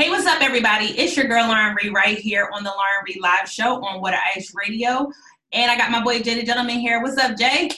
[0.00, 0.98] Hey, what's up, everybody?
[0.98, 4.14] It's your girl Lauren Reed right here on the Lauren Reed Live Show on What
[4.34, 5.12] Ice Radio,
[5.52, 7.02] and I got my boy Jay the Gentleman here.
[7.02, 7.68] What's up, Jay?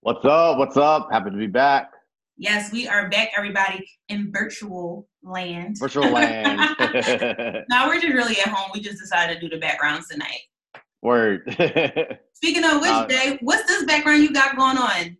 [0.00, 0.58] What's up?
[0.58, 1.08] What's up?
[1.10, 1.92] Happy to be back.
[2.36, 5.78] Yes, we are back, everybody, in virtual land.
[5.78, 6.58] Virtual land.
[7.70, 8.70] now we're just really at home.
[8.74, 10.40] We just decided to do the backgrounds tonight.
[11.00, 11.44] Word.
[12.34, 15.16] Speaking of which, uh, Jay, what's this background you got going on?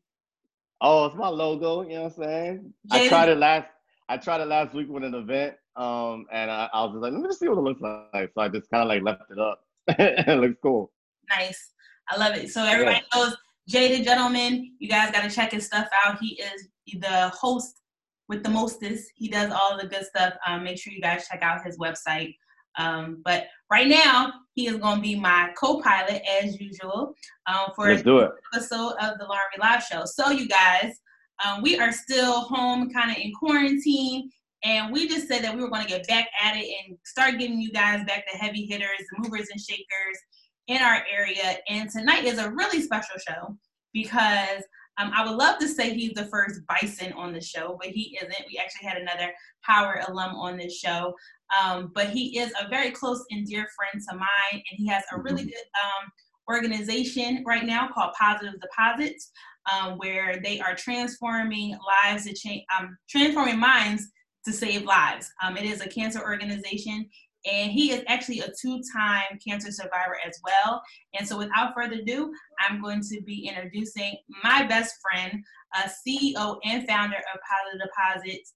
[0.82, 1.80] Oh, it's my logo.
[1.80, 2.74] You know what I'm saying?
[2.92, 3.68] Jay, I tried it last.
[4.10, 7.12] I tried it last week with an event, um, and I, I was just like,
[7.12, 8.30] let me just see what it looks like.
[8.34, 9.64] So I just kind of like left it up.
[9.88, 10.92] it looks cool.
[11.28, 11.72] Nice.
[12.08, 12.50] I love it.
[12.50, 13.18] So everybody yeah.
[13.18, 13.36] knows
[13.68, 14.74] Jay the Gentleman.
[14.78, 16.18] You guys got to check his stuff out.
[16.20, 16.68] He is
[16.98, 17.80] the host
[18.28, 19.10] with the mostest.
[19.14, 20.34] He does all the good stuff.
[20.46, 22.34] Um, make sure you guys check out his website.
[22.78, 27.14] Um, but right now, he is going to be my co-pilot as usual
[27.46, 28.30] um, for Let's do it.
[28.54, 30.04] episode of the Lauren Live Show.
[30.04, 31.00] So you guys,
[31.44, 34.30] um, we are still home, kind of in quarantine,
[34.62, 37.38] and we just said that we were going to get back at it and start
[37.38, 40.18] giving you guys back the heavy hitters, the movers and shakers
[40.66, 41.58] in our area.
[41.68, 43.56] And tonight is a really special show
[43.92, 44.62] because
[44.98, 48.18] um, I would love to say he's the first Bison on the show, but he
[48.20, 48.46] isn't.
[48.48, 51.14] We actually had another Howard alum on this show.
[51.58, 55.02] Um, but he is a very close and dear friend to mine, and he has
[55.10, 55.48] a really mm-hmm.
[55.48, 56.10] good um,
[56.48, 59.30] organization right now called Positive Deposits,
[59.72, 64.10] um, where they are transforming lives to change, um, transforming minds
[64.44, 65.30] to save lives.
[65.42, 67.08] Um, it is a cancer organization,
[67.50, 70.82] and he is actually a two-time cancer survivor as well.
[71.18, 75.42] And so, without further ado, I'm going to be introducing my best friend,
[75.76, 77.40] uh, CEO and founder of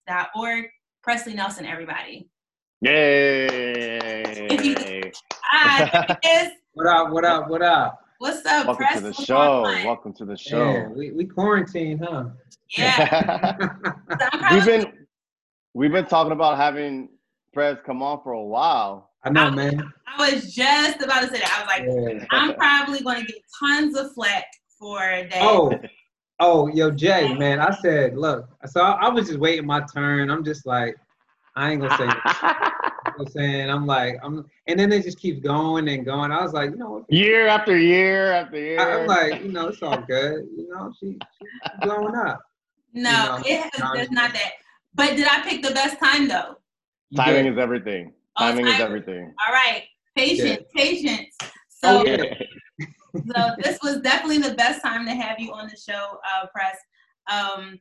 [0.08, 0.64] PositiveDeposits.org,
[1.02, 1.66] Presley Nelson.
[1.66, 2.28] Everybody.
[2.80, 4.24] Yay!
[5.42, 7.10] Hi, what up?
[7.10, 7.48] What up?
[7.48, 8.00] What up?
[8.18, 9.02] What's up, Presley?
[9.02, 9.62] Welcome to the show.
[9.62, 10.72] Welcome to the show.
[10.72, 12.24] Yeah, we we quarantine, huh?
[12.76, 13.68] Yeah.
[14.52, 14.83] we've been
[15.74, 17.08] we've been talking about having
[17.52, 19.10] Prez come on for a while.
[19.24, 19.92] I know, I, man.
[20.06, 21.52] I was just about to say that.
[21.52, 22.26] I was like, yeah.
[22.30, 24.44] I'm probably going to get tons of flack
[24.78, 25.30] for that.
[25.34, 25.72] Oh,
[26.40, 27.60] oh, yo, Jay, man.
[27.60, 28.48] I said, look.
[28.66, 30.30] So I, I was just waiting my turn.
[30.30, 30.96] I'm just like,
[31.56, 32.08] I ain't gonna say.
[33.18, 36.32] I'm saying I'm like I'm, and then it just keeps going and going.
[36.32, 38.80] I was like, you know, year after year after year.
[38.80, 40.48] I, am like, you know, it's all good.
[40.56, 42.40] You know, she, she's blowing up.
[42.92, 44.52] No, you know, it has, not that.
[44.94, 46.56] But did I pick the best time though?
[47.16, 48.12] Timing is everything.
[48.38, 49.32] Oh, timing, is everything.
[49.46, 49.84] All right,
[50.16, 50.82] patience, yeah.
[50.82, 51.36] patience.
[51.68, 52.34] So, oh, yeah.
[53.14, 56.76] so this was definitely the best time to have you on the show, uh, Press.
[57.30, 57.78] Um,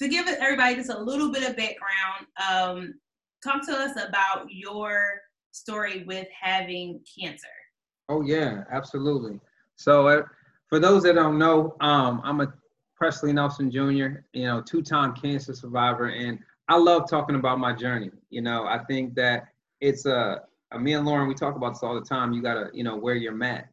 [0.00, 2.94] to give everybody just a little bit of background, um,
[3.42, 5.20] talk to us about your
[5.52, 7.46] story with having cancer.
[8.08, 9.40] Oh yeah, absolutely.
[9.76, 10.22] So uh,
[10.68, 12.52] for those that don't know, um, I'm a
[12.98, 16.38] Presley Nelson Jr., you know, two-time cancer survivor, and
[16.68, 18.10] I love talking about my journey.
[18.28, 19.44] You know, I think that
[19.80, 20.42] it's a,
[20.72, 22.32] uh, me and Lauren, we talk about this all the time.
[22.32, 23.68] You gotta, you know, wear your mat,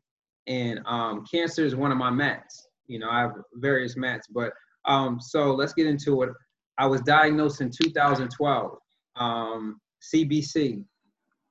[0.46, 2.68] and um, cancer is one of my mats.
[2.86, 4.54] You know, I have various mats, but
[4.86, 6.30] um, so let's get into it.
[6.78, 8.78] I was diagnosed in 2012,
[9.16, 9.82] um,
[10.14, 10.84] CBC,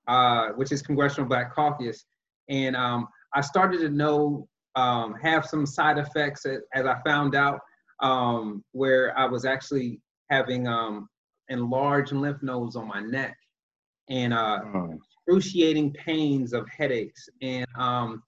[0.07, 2.05] uh, which is Congressional Black Caucus,
[2.49, 7.35] and um, I started to know um, have some side effects as, as I found
[7.35, 7.61] out,
[8.01, 11.09] um, where I was actually having um,
[11.49, 13.37] enlarged lymph nodes on my neck
[14.09, 14.99] and uh, oh.
[15.27, 17.29] excruciating pains of headaches.
[17.41, 18.23] And um,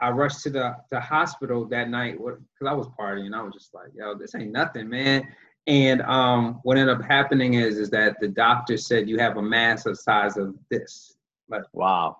[0.00, 3.34] I rushed to the, the hospital that night because I was partying.
[3.34, 5.26] I was just like, yo, this ain't nothing, man.
[5.66, 9.42] And um, what ended up happening is is that the doctor said you have a
[9.42, 11.16] mass of size of this.
[11.48, 12.16] Like wow.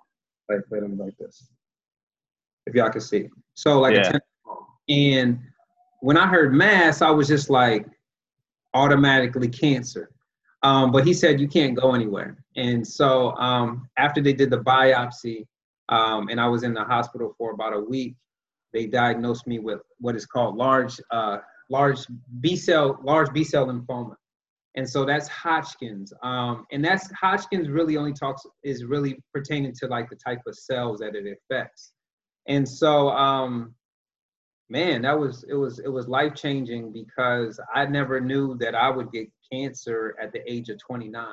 [0.50, 1.48] Like like this.
[2.66, 3.28] If y'all can see.
[3.58, 4.18] So like yeah.
[4.88, 5.40] and
[5.98, 7.86] when I heard mass, I was just like
[8.72, 10.12] automatically cancer.
[10.62, 12.38] Um, but he said you can't go anywhere.
[12.54, 15.44] And so um, after they did the biopsy,
[15.88, 18.14] um, and I was in the hospital for about a week.
[18.72, 21.38] They diagnosed me with what is called large, uh,
[21.68, 21.98] large
[22.38, 24.14] B cell, large B cell lymphoma,
[24.76, 26.12] and so that's Hodgkin's.
[26.22, 30.54] Um, and that's Hodgkin's really only talks is really pertaining to like the type of
[30.54, 31.92] cells that it affects.
[32.48, 33.74] And so, um,
[34.70, 38.90] man, that was it was it was life changing because I never knew that I
[38.90, 41.26] would get cancer at the age of 29.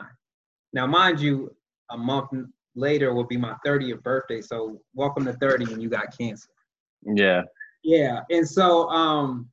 [0.74, 1.56] Now, mind you,
[1.90, 2.30] a month
[2.76, 4.42] later will be my 30th birthday.
[4.42, 6.50] So welcome to 30 and you got cancer.
[7.06, 7.44] Yeah.
[7.84, 8.22] Yeah.
[8.30, 9.50] And so um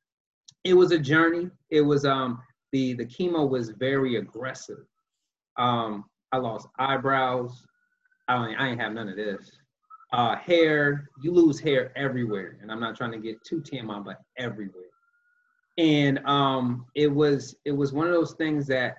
[0.63, 1.49] it was a journey.
[1.69, 4.85] It was um the the chemo was very aggressive.
[5.57, 7.63] Um I lost eyebrows.
[8.27, 9.49] I I ain't have none of this.
[10.13, 12.57] Uh hair, you lose hair everywhere.
[12.61, 14.83] And I'm not trying to get too TMI, but everywhere.
[15.77, 18.95] And um it was it was one of those things that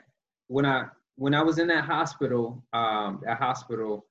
[0.48, 4.06] when I when I was in that hospital, um, that hospital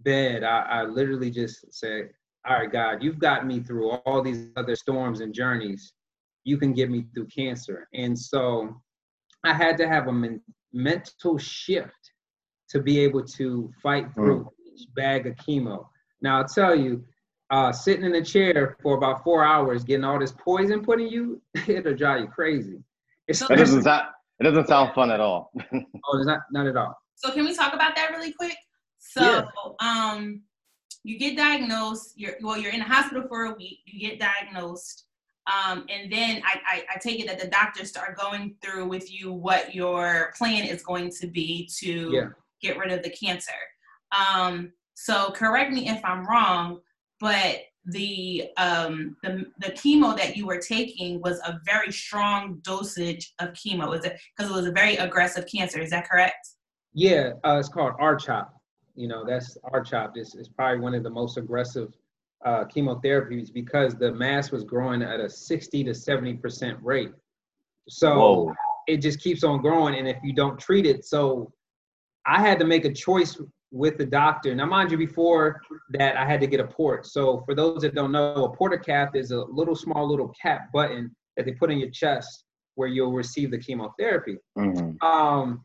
[0.00, 2.10] bed, I, I literally just said,
[2.46, 5.92] "All right, God, you've got me through all these other storms and journeys.
[6.44, 8.80] You can get me through cancer." And so,
[9.44, 10.42] I had to have a men-
[10.72, 12.12] mental shift
[12.70, 14.48] to be able to fight through mm.
[14.72, 15.86] each bag of chemo.
[16.20, 17.04] Now, I'll tell you,
[17.50, 21.08] uh, sitting in a chair for about four hours, getting all this poison put in
[21.08, 22.82] you, it'll drive you crazy.
[23.26, 25.50] It doesn't sound, it doesn't sound fun at all.
[25.72, 26.96] oh, it's not not at all.
[27.14, 28.56] So can we talk about that really quick?
[28.98, 29.44] So yeah.
[29.80, 30.42] um
[31.04, 35.04] you get diagnosed, you're well, you're in the hospital for a week, you get diagnosed.
[35.48, 39.10] Um, and then I, I, I, take it that the doctors start going through with
[39.10, 42.28] you what your plan is going to be to yeah.
[42.60, 43.54] get rid of the cancer.
[44.12, 46.80] Um, so correct me if I'm wrong,
[47.20, 53.32] but the um the, the chemo that you were taking was a very strong dosage
[53.38, 53.96] of chemo.
[53.96, 55.78] Is it because it was a very aggressive cancer.
[55.78, 56.48] Is that correct?
[56.94, 58.52] Yeah uh, it's called R-CHOP.
[58.96, 61.94] You know that's R-CHOP this is probably one of the most aggressive
[62.44, 67.12] uh, chemotherapies because the mass was growing at a 60 to 70 percent rate.
[67.88, 68.54] So Whoa.
[68.88, 71.52] it just keeps on growing and if you don't treat it so
[72.26, 74.54] i had to make a choice with the doctor.
[74.54, 75.60] Now, mind you, before
[75.90, 77.06] that, I had to get a port.
[77.06, 81.14] So, for those that don't know, a portacath is a little small little cap button
[81.36, 82.44] that they put in your chest
[82.74, 84.36] where you'll receive the chemotherapy.
[84.56, 85.04] Mm-hmm.
[85.06, 85.64] Um,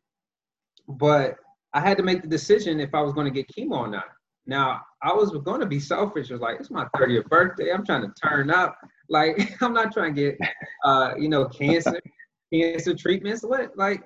[0.87, 1.35] but
[1.73, 4.05] I had to make the decision if I was going to get chemo or not.
[4.45, 6.29] Now, I was going to be selfish.
[6.29, 7.71] I was like, it's my 30th birthday.
[7.71, 8.77] I'm trying to turn up.
[9.09, 10.37] Like, I'm not trying to get,
[10.83, 11.99] uh, you know, cancer,
[12.53, 13.43] cancer treatments.
[13.43, 14.03] What, like,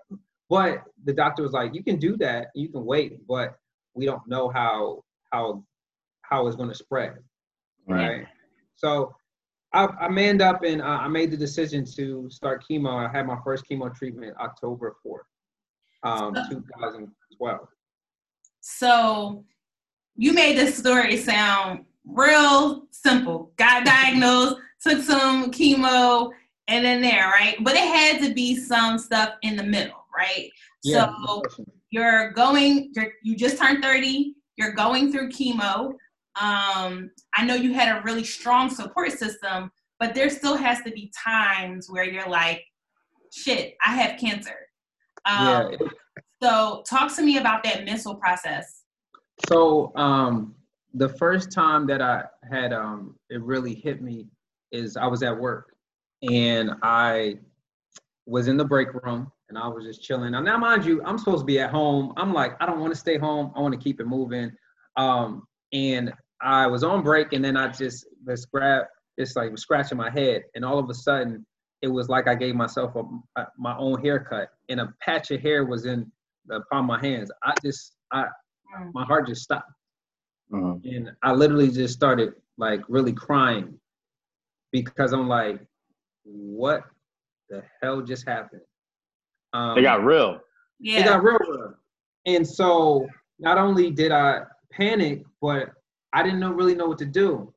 [0.50, 2.48] but the doctor was like, you can do that.
[2.56, 3.56] You can wait, but
[3.98, 5.64] we don't know how how
[6.22, 7.16] how it's going to spread,
[7.88, 8.10] right?
[8.10, 8.26] right?
[8.76, 9.14] So
[9.74, 13.08] I, I manned up and uh, I made the decision to start chemo.
[13.08, 15.26] I had my first chemo treatment October fourth,
[16.04, 17.60] um, 2012.
[18.62, 19.44] So
[20.16, 23.52] you made this story sound real simple.
[23.58, 26.32] Got diagnosed, took some chemo,
[26.68, 27.56] and then there, right?
[27.62, 30.50] But it had to be some stuff in the middle, right?
[30.84, 31.44] Yeah, so
[31.90, 35.94] you're going you're, you just turned 30 you're going through chemo.
[36.40, 40.92] Um, i know you had a really strong support system but there still has to
[40.92, 42.64] be times where you're like
[43.34, 44.56] shit i have cancer.
[45.26, 45.88] Um, yeah.
[46.42, 48.84] so talk to me about that mental process.
[49.50, 50.56] So um,
[50.94, 54.28] the first time that i had um, it really hit me
[54.72, 55.76] is i was at work
[56.30, 57.36] and i
[58.26, 60.32] was in the break room and I was just chilling.
[60.32, 62.14] Now, now, mind you, I'm supposed to be at home.
[62.18, 63.52] I'm like, I don't want to stay home.
[63.56, 64.52] I want to keep it moving.
[64.98, 68.86] Um, and I was on break, and then I just this grab,
[69.18, 71.46] it's like was scratching my head, and all of a sudden,
[71.82, 73.04] it was like I gave myself a,
[73.40, 76.12] a, my own haircut, and a patch of hair was in
[76.46, 77.32] the palm of my hands.
[77.44, 78.92] I just, I, mm.
[78.94, 79.72] my heart just stopped,
[80.54, 80.76] uh-huh.
[80.84, 83.80] and I literally just started like really crying
[84.72, 85.60] because I'm like,
[86.24, 86.84] what
[87.50, 88.62] the hell just happened?
[89.54, 90.40] Um, they got real.
[90.80, 91.00] Yeah.
[91.00, 91.74] They got real, real.
[92.26, 93.08] And so
[93.40, 94.42] not only did I
[94.72, 95.72] panic, but
[96.14, 97.54] I didn't know really know what to do.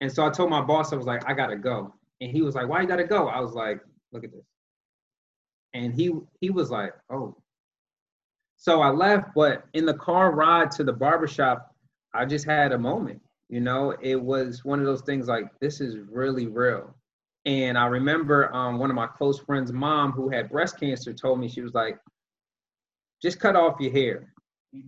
[0.00, 1.94] And so I told my boss, I was like, I gotta go.
[2.20, 3.28] And he was like, Why you gotta go?
[3.28, 3.80] I was like,
[4.12, 4.44] Look at this.
[5.74, 7.36] And he he was like, Oh.
[8.58, 11.74] So I left, but in the car ride to the barbershop,
[12.14, 13.20] I just had a moment.
[13.48, 16.94] You know, it was one of those things like, this is really real.
[17.46, 21.38] And I remember um, one of my close friends' mom who had breast cancer told
[21.38, 21.96] me she was like,
[23.22, 24.34] "Just cut off your hair.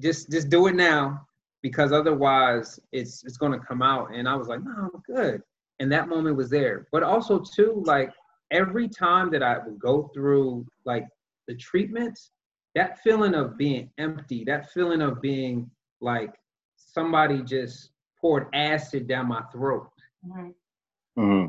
[0.00, 1.25] Just just do it now,
[1.62, 5.41] because otherwise it's it's going to come out." And I was like, "No, I'm good."
[5.79, 6.88] And that moment was there.
[6.91, 8.12] But also too, like
[8.50, 11.07] every time that I would go through like
[11.47, 12.33] the treatments,
[12.75, 16.35] that feeling of being empty, that feeling of being like
[16.75, 19.88] somebody just poured acid down my throat.
[20.27, 21.21] Mm-hmm.
[21.21, 21.49] Mm-hmm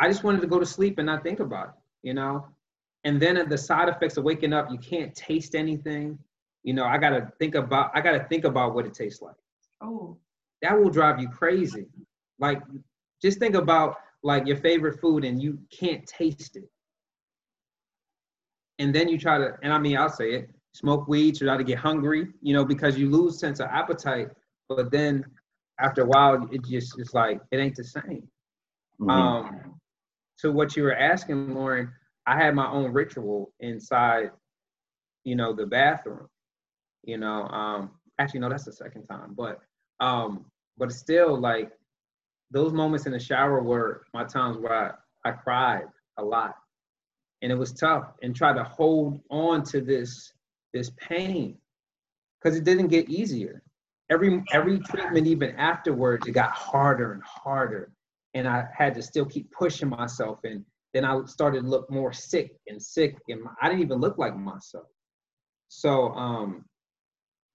[0.00, 2.46] I just wanted to go to sleep and not think about it, you know?
[3.04, 6.18] And then the side effects of waking up, you can't taste anything.
[6.64, 9.36] You know, I gotta think about I gotta think about what it tastes like.
[9.80, 10.16] Oh.
[10.62, 11.86] That will drive you crazy.
[12.38, 12.60] Like
[13.22, 16.68] just think about like your favorite food and you can't taste it.
[18.78, 21.64] And then you try to, and I mean I'll say it, smoke weed, try to
[21.64, 24.28] get hungry, you know, because you lose sense of appetite.
[24.68, 25.24] But then
[25.78, 28.28] after a while, it just it's like it ain't the same.
[29.00, 29.10] Mm-hmm.
[29.10, 29.80] Um,
[30.38, 31.92] to what you were asking, Lauren,
[32.26, 34.30] I had my own ritual inside,
[35.24, 36.28] you know, the bathroom.
[37.04, 39.60] You know, um, actually, no, that's the second time, but
[40.00, 41.70] um, but still, like
[42.50, 45.84] those moments in the shower were my times where I, I cried
[46.18, 46.56] a lot,
[47.42, 50.32] and it was tough, and tried to hold on to this
[50.74, 51.56] this pain
[52.40, 53.62] because it didn't get easier.
[54.10, 57.92] Every every treatment, even afterwards, it got harder and harder,
[58.36, 60.40] and I had to still keep pushing myself.
[60.44, 60.62] And
[60.92, 64.36] then I started to look more sick and sick, and I didn't even look like
[64.36, 64.84] myself.
[65.68, 66.66] So um,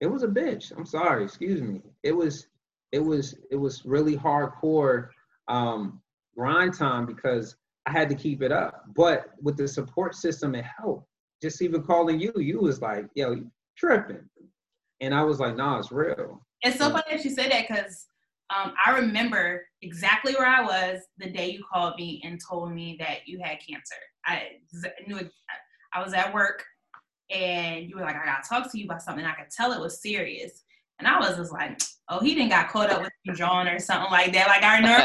[0.02, 0.76] it was a bitch.
[0.76, 1.82] I'm sorry, excuse me.
[2.02, 2.48] It was
[2.92, 5.10] it was it was really hardcore
[5.48, 6.02] um,
[6.36, 8.86] grind time because I had to keep it up.
[8.96, 11.08] But with the support system, it helped.
[11.44, 14.28] Just even calling you, you was like, yo, you tripping.
[15.00, 16.46] And I was like, nah, it's real.
[16.64, 18.08] It's so funny that you say that because
[18.54, 22.98] um, I remember exactly where I was the day you called me and told me
[23.00, 23.96] that you had cancer.
[24.26, 24.44] I
[25.08, 25.32] knew it,
[25.94, 26.64] I was at work
[27.30, 29.26] and you were like, I gotta talk to you about something.
[29.26, 30.64] I could tell it was serious.
[31.00, 34.12] And I was just like, oh, he didn't got caught up with John or something
[34.12, 34.48] like that.
[34.48, 35.00] Like I know.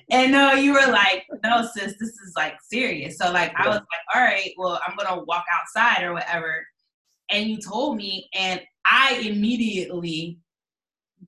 [0.10, 3.18] and no, uh, you were like, no, sis, this is like serious.
[3.18, 6.64] So like I was like, all right, well, I'm gonna walk outside or whatever.
[7.30, 10.38] And you told me, and I immediately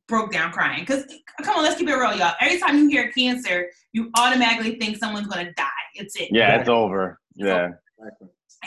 [0.09, 0.85] broke down crying.
[0.85, 1.05] Cause
[1.43, 2.35] come on, let's keep it real, y'all.
[2.41, 5.69] Every time you hear cancer, you automatically think someone's gonna die.
[5.95, 6.29] It's it.
[6.33, 7.19] Yeah, it's over.
[7.35, 7.71] Yeah.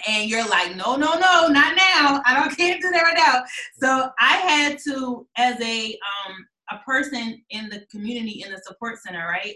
[0.07, 2.21] And you're like, no, no, no, not now.
[2.25, 3.43] I don't can't do that right now.
[3.77, 8.97] So I had to, as a um a person in the community in the support
[8.99, 9.55] center, right?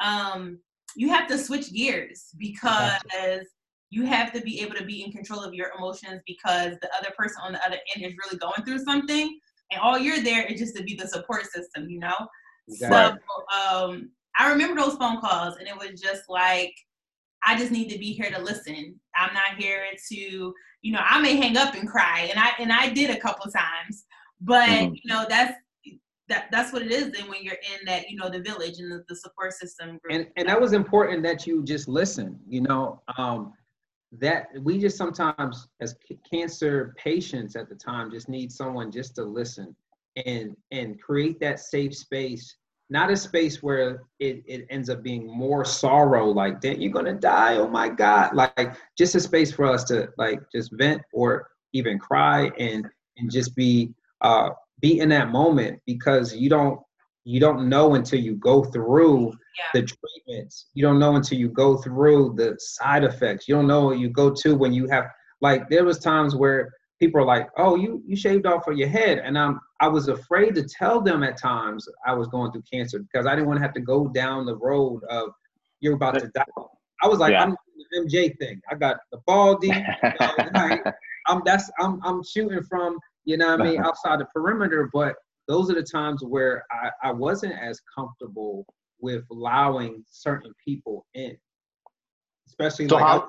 [0.00, 0.58] Um,
[0.96, 3.44] you have to switch gears because
[3.90, 7.10] you have to be able to be in control of your emotions because the other
[7.16, 9.38] person on the other end is really going through something
[9.70, 12.14] and all you're there is just to be the support system, you know?
[12.68, 13.20] Exactly.
[13.20, 16.74] So um, I remember those phone calls, and it was just like,
[17.44, 18.98] I just need to be here to listen.
[19.16, 22.72] I'm not here to, you know, I may hang up and cry, and I and
[22.72, 24.04] I did a couple times,
[24.40, 24.94] but mm-hmm.
[24.94, 25.54] you know, that's
[26.28, 27.10] that that's what it is.
[27.10, 30.10] Then when you're in that, you know, the village and the, the support system group.
[30.10, 32.38] And and that was important that you just listen.
[32.46, 33.54] You know, um,
[34.12, 35.94] that we just sometimes as
[36.30, 39.74] cancer patients at the time just need someone just to listen
[40.24, 42.56] and and create that safe space
[42.90, 47.12] not a space where it, it ends up being more sorrow like that you're gonna
[47.12, 47.56] die?
[47.56, 48.34] Oh my god.
[48.34, 52.86] Like just a space for us to like just vent or even cry and
[53.18, 54.50] and just be uh
[54.80, 56.80] be in that moment because you don't
[57.28, 59.26] you don't know until you go through
[59.58, 59.64] yeah.
[59.74, 60.68] the treatments.
[60.72, 63.46] You don't know until you go through the side effects.
[63.46, 65.08] You don't know you go to when you have
[65.42, 68.88] like there was times where people are like, "Oh, you you shaved off of your
[68.88, 72.62] head," and I'm I was afraid to tell them at times I was going through
[72.72, 75.28] cancer because I didn't want to have to go down the road of
[75.80, 76.44] you're about to die.
[77.02, 77.42] I was like, yeah.
[77.42, 78.60] I'm the MJ thing.
[78.70, 79.68] I got the baldy.
[79.68, 79.74] You
[80.18, 80.82] know, like,
[81.26, 85.14] I'm that's I'm I'm shooting from you know what I mean outside the perimeter, but
[85.48, 88.66] those are the times where I, I wasn't as comfortable
[89.00, 91.36] with allowing certain people in,
[92.46, 93.26] especially so like how, I,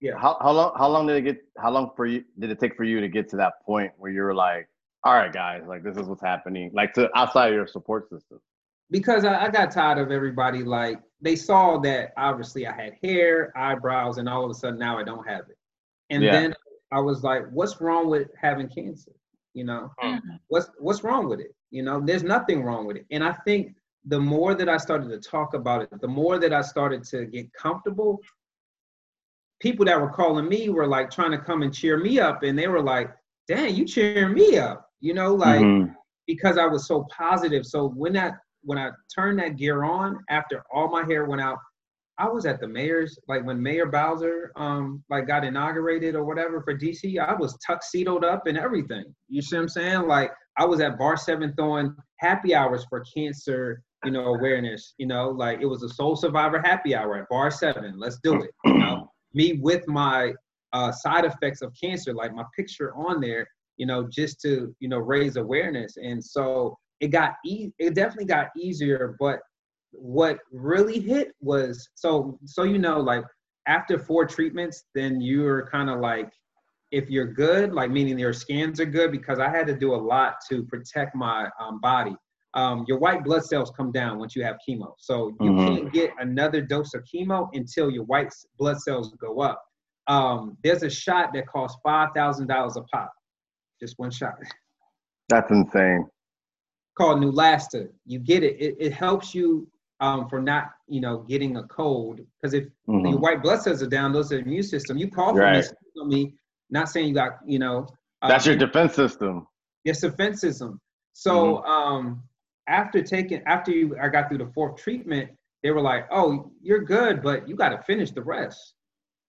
[0.00, 0.18] yeah.
[0.18, 2.76] How, how long how long did it get how long for you did it take
[2.76, 4.68] for you to get to that point where you were like,
[5.04, 8.40] all right guys, like this is what's happening, like to outside your support system?
[8.90, 13.52] Because I, I got tired of everybody like they saw that obviously I had hair,
[13.56, 15.58] eyebrows, and all of a sudden now I don't have it.
[16.08, 16.32] And yeah.
[16.32, 16.54] then
[16.90, 19.12] I was like, what's wrong with having cancer?
[19.54, 20.36] You know, mm-hmm.
[20.48, 21.54] what's what's wrong with it?
[21.70, 23.06] You know, there's nothing wrong with it.
[23.10, 23.74] And I think
[24.06, 27.26] the more that I started to talk about it, the more that I started to
[27.26, 28.20] get comfortable,
[29.60, 32.42] people that were calling me were like trying to come and cheer me up.
[32.42, 33.10] And they were like,
[33.46, 35.92] dang, you cheering me up, you know, like mm-hmm.
[36.26, 37.66] because I was so positive.
[37.66, 41.58] So when that when I turned that gear on after all my hair went out,
[42.20, 46.60] I was at the mayor's like when Mayor Bowser um like got inaugurated or whatever
[46.60, 47.18] for DC.
[47.18, 49.04] I was tuxedoed up and everything.
[49.28, 50.06] You see what I'm saying?
[50.06, 54.92] Like I was at Bar Seven throwing happy hours for cancer, you know, awareness.
[54.98, 57.98] You know, like it was a Soul Survivor happy hour at Bar Seven.
[57.98, 58.50] Let's do it.
[58.66, 60.32] You know, me with my
[60.74, 63.48] uh, side effects of cancer, like my picture on there.
[63.78, 65.96] You know, just to you know raise awareness.
[65.96, 69.40] And so it got e- it definitely got easier, but
[69.92, 73.24] what really hit was so so you know like
[73.66, 76.30] after four treatments then you're kind of like
[76.92, 79.96] if you're good like meaning your scans are good because i had to do a
[79.96, 82.14] lot to protect my um, body
[82.54, 85.74] um, your white blood cells come down once you have chemo so you mm-hmm.
[85.74, 89.62] can't get another dose of chemo until your white blood cells go up
[90.08, 93.12] um, there's a shot that costs $5000 a pop
[93.80, 94.34] just one shot
[95.28, 96.06] that's insane
[97.00, 97.88] called Neulasta.
[98.04, 98.60] You get it.
[98.60, 99.66] It, it helps you
[100.00, 102.20] um, for not, you know, getting a cold.
[102.40, 103.06] Because if mm-hmm.
[103.06, 104.96] your white blood cells are down, those are immune system.
[104.96, 105.64] You call for right.
[106.06, 106.34] me,
[106.70, 107.86] not saying you got, you know.
[108.26, 109.46] That's your um, defense system.
[109.84, 110.80] Yes, defense system.
[111.12, 111.70] So mm-hmm.
[111.70, 112.22] um,
[112.68, 115.30] after taking, after you, I got through the fourth treatment,
[115.62, 118.74] they were like, "Oh, you're good, but you got to finish the rest."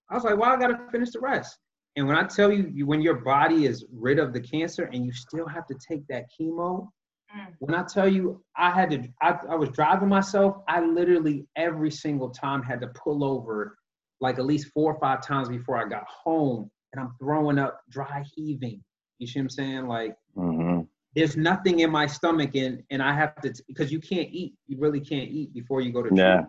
[0.10, 1.58] I was like, "Well, I got to finish the rest."
[1.98, 5.06] And when I tell you, you, when your body is rid of the cancer and
[5.06, 6.88] you still have to take that chemo,
[7.36, 7.54] mm.
[7.60, 11.92] when I tell you, I had to, I, I was driving myself, I literally every
[11.92, 13.78] single time had to pull over
[14.20, 17.82] like at least four or five times before I got home and I'm throwing up,
[17.90, 18.84] dry heaving.
[19.18, 19.88] You see what I'm saying?
[19.88, 20.82] Like, mm-hmm.
[21.16, 24.78] there's nothing in my stomach and, and I have to, because you can't eat, you
[24.80, 26.44] really can't eat before you go to Yeah,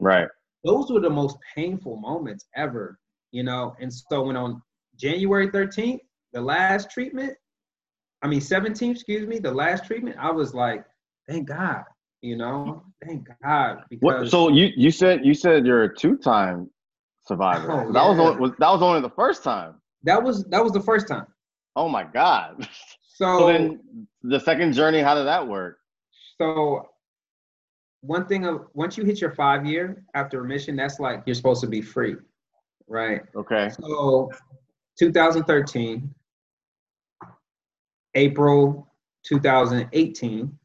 [0.00, 0.28] right.
[0.64, 2.98] Those were the most painful moments ever,
[3.30, 3.74] you know?
[3.80, 4.62] And so when on
[4.96, 6.00] January 13th,
[6.32, 7.34] the last treatment,
[8.22, 10.84] I mean 17, excuse me, the last treatment, I was like,
[11.28, 11.84] thank God,
[12.20, 13.82] you know, thank God.
[13.90, 16.70] Because what, so you you said you said you're a two time
[17.26, 17.72] survivor.
[17.72, 19.74] Oh, that was, was that was only the first time.
[20.04, 21.26] That was that was the first time.
[21.76, 22.68] Oh my God.
[23.14, 25.78] So, so then the second journey, how did that work?
[26.38, 26.88] So
[28.00, 31.60] one thing of once you hit your five year after remission, that's like you're supposed
[31.60, 32.16] to be free.
[32.88, 33.20] Right.
[33.36, 33.70] Okay.
[33.80, 34.30] So
[34.98, 36.12] 2013,
[38.14, 38.88] April
[39.24, 40.58] 2018,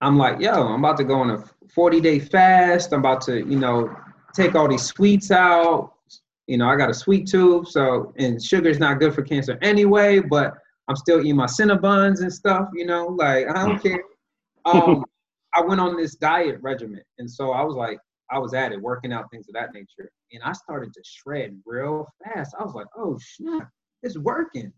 [0.00, 2.92] I'm like, yo, I'm about to go on a 40 day fast.
[2.92, 3.94] I'm about to, you know,
[4.34, 5.92] take all these sweets out.
[6.46, 9.58] You know, I got a sweet tooth, so and sugar is not good for cancer
[9.62, 10.20] anyway.
[10.20, 10.54] But
[10.88, 12.68] I'm still eating my Cinnabons and stuff.
[12.74, 14.02] You know, like I don't care.
[14.64, 15.04] Um,
[15.54, 18.00] I went on this diet regimen, and so I was like,
[18.32, 21.56] I was at it, working out things of that nature, and I started to shred
[21.64, 22.52] real fast.
[22.58, 23.70] I was like, oh snap,
[24.02, 24.72] it's working.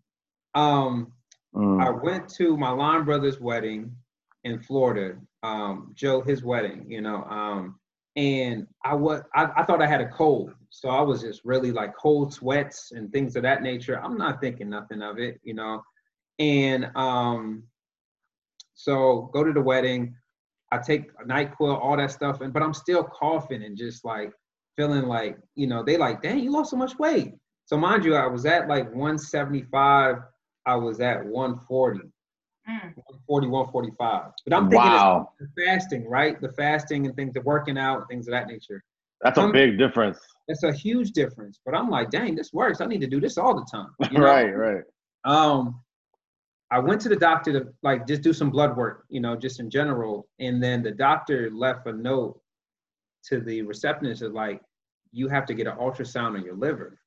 [0.54, 1.11] Um,
[1.54, 1.82] mm.
[1.82, 3.92] I went to my line brother's wedding
[4.44, 7.78] in Florida, um, Joe, his wedding, you know, um,
[8.16, 11.72] and I was I, I thought I had a cold, so I was just really
[11.72, 14.02] like cold sweats and things of that nature.
[14.02, 15.82] I'm not thinking nothing of it, you know,
[16.38, 17.64] and um,
[18.74, 20.14] so go to the wedding.
[20.70, 24.32] I take NyQuil, all that stuff, and but I'm still coughing and just like
[24.76, 27.34] feeling like, you know, they like, dang, you lost so much weight.
[27.66, 30.16] So mind you, I was at like 175,
[30.68, 32.00] I was at 140.
[32.00, 32.10] Mm.
[32.68, 34.33] 140, 145.
[34.44, 35.31] But I'm thinking wow.
[35.40, 36.38] the fasting, right?
[36.42, 38.85] The fasting and things, the working out, things of that nature.
[39.22, 40.18] That's a big difference.
[40.46, 41.59] It's a huge difference.
[41.64, 42.83] But I'm like, dang, this works.
[42.83, 43.88] I need to do this all the time.
[44.11, 44.26] You know?
[44.26, 44.85] right, right.
[45.24, 45.81] Um,
[46.70, 49.61] I went to the doctor to like just do some blood work, you know, just
[49.61, 50.28] in general.
[50.38, 52.38] And then the doctor left a note
[53.24, 54.61] to the receptionist of like,
[55.12, 57.00] you have to get an ultrasound on your liver.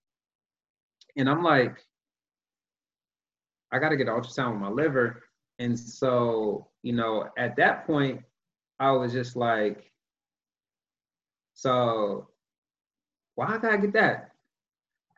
[1.16, 1.78] And I'm like,
[3.72, 5.24] I got to get an ultrasound on my liver.
[5.60, 8.22] And so, you know, at that point,
[8.80, 9.92] I was just like,
[11.54, 12.28] so
[13.36, 14.32] why gotta get that?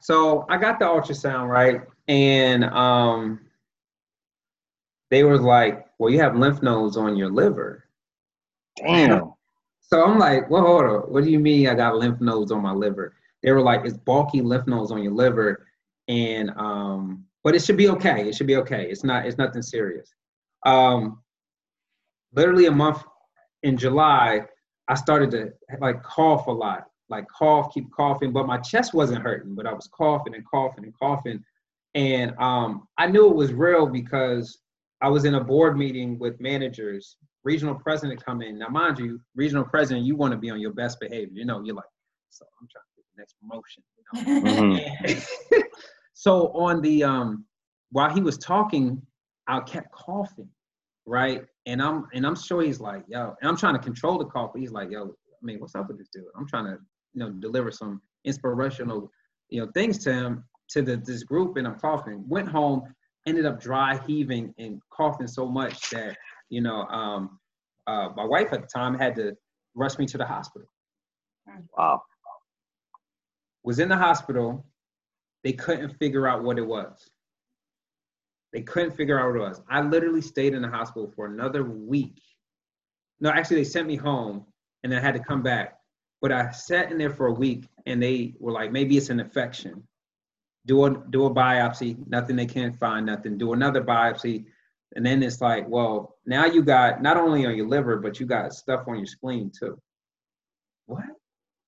[0.02, 1.82] So I got the ultrasound, right?
[2.08, 3.40] And um
[5.10, 7.86] they were like, Well, you have lymph nodes on your liver.
[8.78, 9.34] Damn.
[9.82, 11.00] So I'm like, well, hold on.
[11.14, 13.16] What do you mean I got lymph nodes on my liver?
[13.44, 15.68] They were like, it's bulky lymph nodes on your liver,
[16.08, 18.28] and um, but it should be okay.
[18.28, 18.88] It should be okay.
[18.90, 19.26] It's not.
[19.26, 20.14] It's nothing serious.
[20.66, 21.22] Um,
[22.34, 23.04] literally a month
[23.64, 24.42] in July,
[24.88, 29.22] I started to like cough a lot, like cough, keep coughing, but my chest wasn't
[29.22, 31.44] hurting, but I was coughing and coughing and coughing,
[31.96, 34.60] and um, I knew it was real because
[35.02, 38.58] I was in a board meeting with managers regional president come in.
[38.58, 41.34] Now, mind you, regional president, you want to be on your best behavior.
[41.34, 41.86] You know, you're like,
[42.30, 43.84] so I'm trying to get the next promotion.
[43.98, 44.78] You know?
[44.80, 45.62] mm-hmm.
[46.14, 47.46] so on the um,
[47.92, 49.02] while he was talking,
[49.48, 50.50] I kept coughing,
[51.06, 51.44] right?
[51.66, 54.52] And I'm and I'm sure he's like, yo, and I'm trying to control the cough.
[54.54, 56.26] But he's like, yo, I mean, what's up with this dude?
[56.38, 56.78] I'm trying to,
[57.14, 59.12] you know, deliver some inspirational,
[59.50, 62.24] you know, things to him to the this group, and I'm coughing.
[62.28, 62.84] Went home,
[63.28, 66.18] ended up dry heaving and coughing so much that
[66.54, 67.40] you know, um,
[67.88, 69.36] uh, my wife at the time had to
[69.76, 70.68] rush me to the hospital.
[71.76, 72.04] Wow.
[73.64, 74.66] Was in the hospital.
[75.44, 77.10] They couldn't figure out what it was.
[78.54, 79.62] They couldn't figure out what it was.
[79.70, 82.22] I literally stayed in the hospital for another week.
[83.20, 84.46] No, actually, they sent me home
[84.84, 85.78] and then I had to come back.
[86.22, 89.20] But I sat in there for a week and they were like, maybe it's an
[89.20, 89.84] infection.
[90.66, 93.38] Do a do a biopsy, nothing they can't find, nothing.
[93.38, 94.46] Do another biopsy,
[94.96, 98.26] and then it's like, well, now you got not only on your liver, but you
[98.26, 99.78] got stuff on your spleen too.
[100.86, 101.04] What?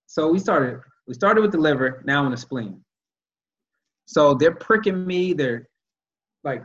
[0.05, 2.84] So we started, we started with the liver, now on the spleen.
[4.05, 5.67] So they're pricking me, they're
[6.43, 6.63] like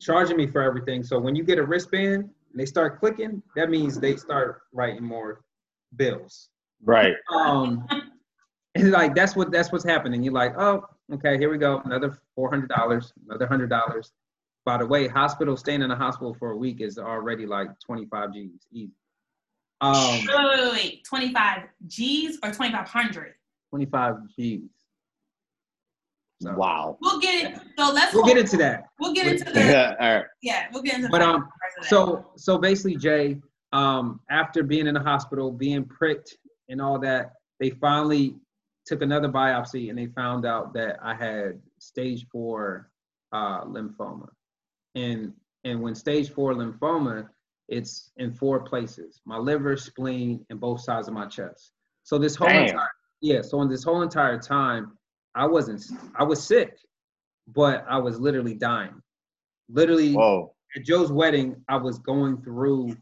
[0.00, 1.02] charging me for everything.
[1.02, 5.04] So when you get a wristband and they start clicking, that means they start writing
[5.04, 5.42] more
[5.96, 6.48] bills.
[6.84, 7.14] Right.
[7.32, 7.86] Um
[8.74, 10.22] and like that's what that's what's happening.
[10.22, 14.12] You're like, oh, okay, here we go, another four hundred dollars, another hundred dollars.
[14.64, 18.34] By the way, hospital staying in a hospital for a week is already like 25
[18.34, 18.92] G's easy.
[19.80, 23.34] Um, wait, wait, wait, 25 G's or 2,500?
[23.70, 24.60] 25 G's.
[26.42, 26.54] So.
[26.54, 26.96] Wow.
[27.02, 27.60] We'll get it.
[27.78, 28.14] So let's.
[28.14, 28.84] We'll get into that.
[28.98, 29.60] We'll get into the.
[29.60, 29.94] Yeah.
[30.00, 30.24] All right.
[30.42, 31.08] Yeah, we'll get into.
[31.08, 31.12] That.
[31.12, 31.48] But um,
[31.82, 33.40] so so basically, Jay,
[33.72, 36.36] um, after being in the hospital, being pricked
[36.68, 38.36] and all that, they finally
[38.86, 42.90] took another biopsy and they found out that I had stage four
[43.32, 44.28] uh, lymphoma.
[44.94, 47.28] And and when stage four lymphoma,
[47.68, 51.72] it's in four places: my liver, spleen, and both sides of my chest.
[52.02, 52.68] So this whole Damn.
[52.68, 52.88] entire
[53.20, 54.92] yeah, so in this whole entire time,
[55.34, 55.84] I wasn't
[56.18, 56.76] I was sick,
[57.48, 59.00] but I was literally dying.
[59.68, 60.54] Literally Whoa.
[60.76, 62.96] at Joe's wedding, I was going through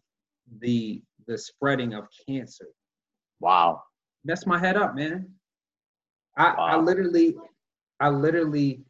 [0.61, 2.69] the the spreading of cancer.
[3.41, 3.83] Wow.
[4.25, 5.29] Messed my head up, man.
[6.37, 7.37] I, I literally,
[8.01, 8.83] I literally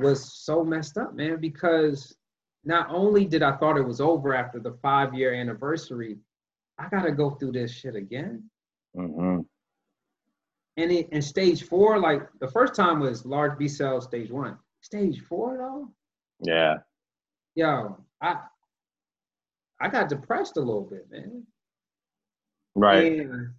[0.00, 2.14] was so messed up, man, because
[2.64, 6.18] not only did I thought it was over after the five year anniversary,
[6.78, 8.50] I gotta go through this shit again.
[8.94, 9.40] hmm
[10.76, 14.56] And it, in stage four, like the first time was large B cell stage one.
[14.80, 15.88] Stage four though,
[16.40, 16.78] Yeah.
[17.54, 18.36] yo, I
[19.80, 21.44] I got depressed a little bit, man.
[22.74, 23.20] Right.
[23.20, 23.50] And,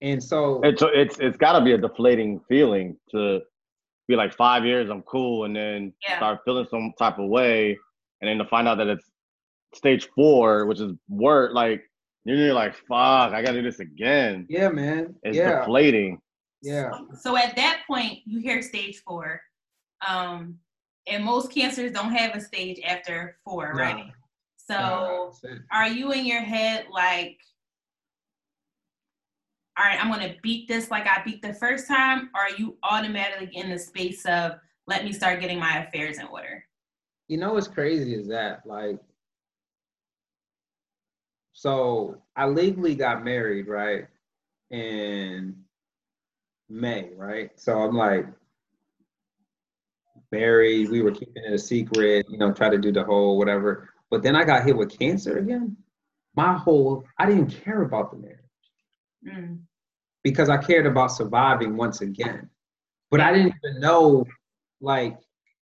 [0.00, 3.40] and so It's it's it's got to be a deflating feeling to
[4.06, 6.16] be like five years I'm cool and then Yeah.
[6.18, 7.76] start feeling some type of way
[8.20, 9.10] and then to find out that it's
[9.74, 11.82] stage four, which is work like
[12.24, 14.46] you're like fuck, I gotta do this again.
[14.48, 15.16] yeah, man.
[15.24, 16.20] It's yeah, deflating.
[16.64, 16.90] Yeah.
[17.20, 19.40] So at that point, you hear stage four,
[20.06, 20.58] um,
[21.06, 23.82] and most cancers don't have a stage after four, No.
[23.82, 24.12] right?
[24.56, 25.32] So No,
[25.70, 27.38] are you in your head like,
[29.78, 32.78] all right, I'm gonna beat this like I beat the first time, or are you
[32.82, 34.52] automatically in the space of
[34.86, 36.64] let me start getting my affairs in order?
[37.28, 38.98] You know what's crazy is that like
[41.52, 44.06] so I legally got married, right?
[44.70, 45.63] In
[46.68, 47.50] May, right?
[47.56, 48.26] So I'm like
[50.32, 53.88] married, we were keeping it a secret, you know, try to do the whole whatever.
[54.10, 55.76] But then I got hit with cancer again.
[56.36, 58.40] My whole I didn't care about the marriage
[59.26, 59.60] Mm.
[60.22, 62.50] because I cared about surviving once again.
[63.10, 64.26] But I didn't even know
[64.82, 65.18] like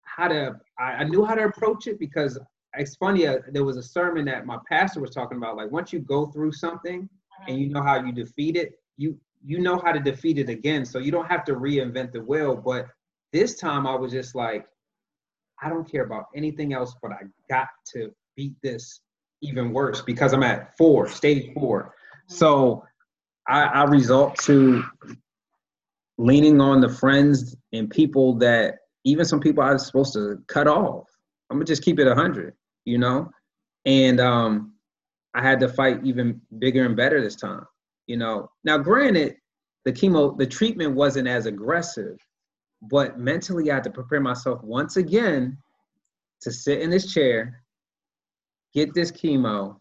[0.04, 2.40] how to I, I knew how to approach it because
[2.76, 5.92] it's funny uh, there was a sermon that my pastor was talking about like once
[5.92, 7.10] you go through something
[7.48, 10.86] and you know how you defeat it you you know how to defeat it again
[10.86, 12.56] so you don't have to reinvent the wheel.
[12.56, 12.88] But
[13.32, 14.66] this time i was just like
[15.62, 19.02] i don't care about anything else but i got to beat this
[19.42, 21.94] even worse because i'm at four stage four.
[22.28, 22.84] So
[23.48, 24.84] i i to
[26.18, 28.76] leaning on the friends and people that
[29.06, 31.08] even some people i was supposed to cut off.
[31.50, 32.54] I'm gonna just keep it 100
[32.86, 33.30] you know?
[33.86, 34.74] And um
[35.34, 37.66] i had to fight even bigger and better this time
[38.10, 39.36] you know now granted
[39.86, 42.18] the chemo the treatment wasn't as aggressive
[42.82, 45.56] but mentally i had to prepare myself once again
[46.42, 47.64] to sit in this chair
[48.74, 49.78] get this chemo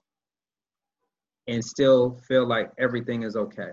[1.47, 3.73] and still feel like everything is okay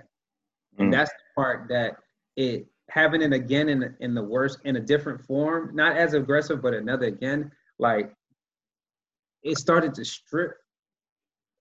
[0.78, 0.92] and Mm.
[0.92, 1.96] that's the part that
[2.36, 6.62] it having it again in in the worst in a different form not as aggressive
[6.62, 8.14] but another again like
[9.44, 10.54] it started to strip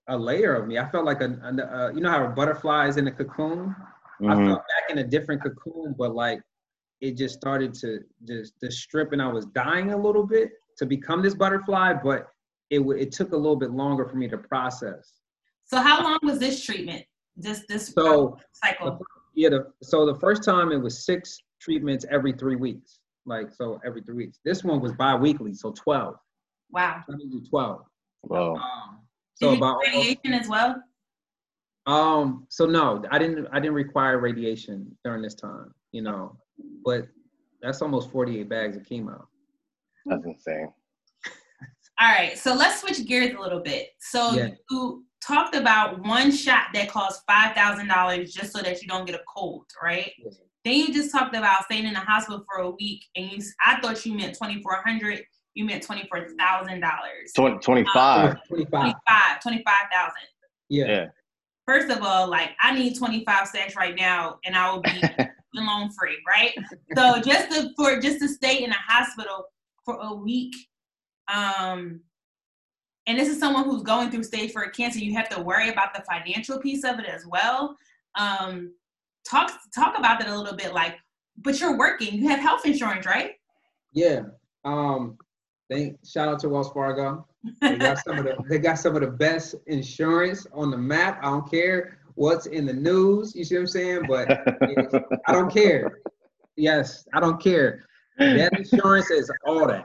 [0.09, 1.51] a layer of me i felt like a, a,
[1.91, 3.75] a you know how a butterfly is in a cocoon
[4.21, 4.47] I Mhm.
[4.47, 6.41] felt back in a different cocoon, but like
[7.01, 10.87] it just started to just to strip, and I was dying a little bit to
[10.87, 12.29] become this butterfly, but
[12.71, 15.15] it w- it took a little bit longer for me to process.
[15.65, 17.05] So how long was this treatment?
[17.37, 19.01] This this So cycle?
[19.35, 23.81] yeah, the, so the first time it was six treatments every three weeks, like so
[23.85, 24.39] every three weeks.
[24.45, 26.15] This one was bi-weekly, so twelve.
[26.71, 27.03] Wow.
[27.09, 27.85] Let me do twelve.
[28.23, 28.55] Wow.
[28.55, 29.04] Um, Did
[29.35, 30.83] so you do about radiation as well?
[31.87, 36.37] Um, so no, I didn't I didn't require radiation during this time, you know,
[36.85, 37.09] but
[37.61, 39.23] that's almost 48 bags of chemo.
[40.07, 40.69] That's insane.
[42.01, 43.91] All right, so let's switch gears a little bit.
[44.01, 44.49] So Yeah.
[44.71, 49.07] you talked about one shot that costs five thousand dollars just so that you don't
[49.07, 50.11] get a cold, right?
[50.19, 50.41] Yes.
[50.65, 53.81] Then you just talked about staying in the hospital for a week, and you I
[53.81, 55.25] thought you meant twenty four hundred.
[55.55, 57.33] You meant twenty four thousand dollars.
[57.33, 58.37] Tw- 25.
[58.49, 58.71] 25.
[58.71, 60.13] 25 25,000.
[60.69, 60.87] Yeah.
[60.87, 61.07] Yeah.
[61.67, 65.01] First of all, like I need 25 stacks right now and I will be
[65.55, 66.53] loan free, right?
[66.97, 69.47] So just to, for just to stay in a hospital
[69.85, 70.55] for a week,
[71.33, 72.01] um,
[73.07, 75.95] and this is someone who's going through stage four cancer, you have to worry about
[75.95, 77.77] the financial piece of it as well.
[78.15, 78.75] Um,
[79.29, 80.97] talk talk about that a little bit, like,
[81.39, 83.33] but you're working, you have health insurance, right?
[83.93, 84.23] Yeah.
[84.65, 85.19] Um,
[85.71, 87.27] thank shout out to Wells Fargo.
[87.61, 91.19] They got some of the they got some of the best insurance on the map.
[91.23, 93.35] I don't care what's in the news.
[93.35, 94.03] You see what I'm saying?
[94.09, 94.31] But
[95.27, 96.01] I don't care.
[96.57, 97.85] Yes, I don't care.
[98.19, 99.85] That insurance is all that.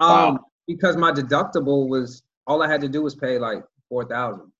[0.00, 0.38] Um, wow.
[0.66, 4.52] because my deductible was all I had to do was pay like four thousand.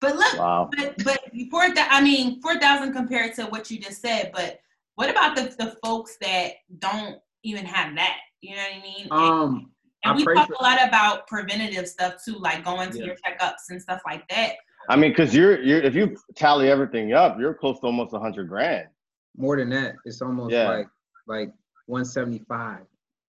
[0.00, 0.70] But look, wow.
[0.76, 4.30] but but four I mean four thousand compared to what you just said.
[4.34, 4.60] But
[4.96, 8.16] what about the the folks that don't even have that?
[8.40, 9.08] You know what I mean?
[9.10, 9.70] Um,
[10.04, 13.04] and, and we talk for- a lot about preventative stuff too, like going to yeah.
[13.06, 14.54] your checkups and stuff like that.
[14.88, 18.18] I mean, because you're you're if you tally everything up, you're close to almost a
[18.18, 18.88] hundred grand.
[19.36, 20.68] More than that, it's almost yeah.
[20.68, 20.88] like
[21.26, 21.52] like
[21.86, 22.80] one seventy five,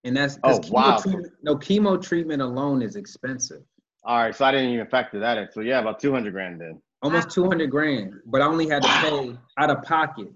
[0.03, 0.97] and that's oh chemo wow.
[0.97, 3.63] Treatment, no chemo treatment alone is expensive.
[4.03, 5.51] All right, so I didn't even factor that in.
[5.51, 6.81] So yeah, about two hundred grand then.
[7.03, 10.31] Almost two hundred grand, but I only had to pay out of pocket.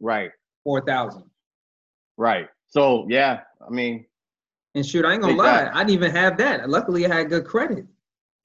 [0.00, 0.30] Right.
[0.64, 1.24] Four thousand.
[2.16, 2.48] Right.
[2.70, 4.06] So yeah, I mean.
[4.74, 5.74] And shoot, I ain't gonna lie, that.
[5.74, 6.70] I didn't even have that.
[6.70, 7.86] Luckily, I had good credit.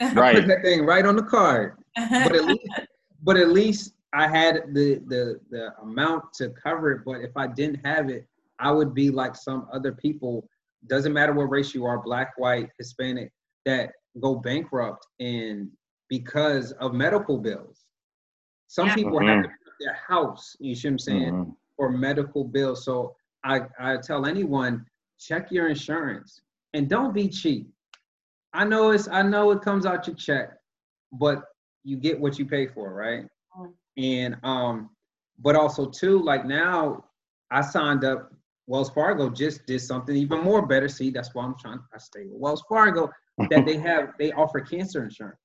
[0.01, 0.35] Right.
[0.37, 1.77] I put that thing right on the card.
[1.95, 2.67] But at least,
[3.23, 7.01] but at least I had the the the amount to cover it.
[7.05, 8.27] But if I didn't have it,
[8.59, 10.47] I would be like some other people.
[10.87, 13.31] Doesn't matter what race you are, black, white, Hispanic,
[13.65, 15.69] that go bankrupt and
[16.09, 17.85] because of medical bills.
[18.67, 18.95] Some yeah.
[18.95, 19.27] people mm-hmm.
[19.27, 21.51] have to put their house, you see what I'm saying, mm-hmm.
[21.75, 22.85] for medical bills.
[22.85, 24.85] So I, I tell anyone,
[25.19, 26.41] check your insurance
[26.73, 27.69] and don't be cheap.
[28.53, 30.53] I know it's I know it comes out your check,
[31.11, 31.43] but
[31.83, 33.25] you get what you pay for, right?
[33.57, 34.03] Mm-hmm.
[34.03, 34.89] And um,
[35.39, 37.05] but also too, like now
[37.51, 38.31] I signed up
[38.67, 40.87] Wells Fargo just did something even more better.
[40.87, 43.11] See, that's why I'm trying I stay with Wells Fargo
[43.49, 45.37] that they have they offer cancer insurance.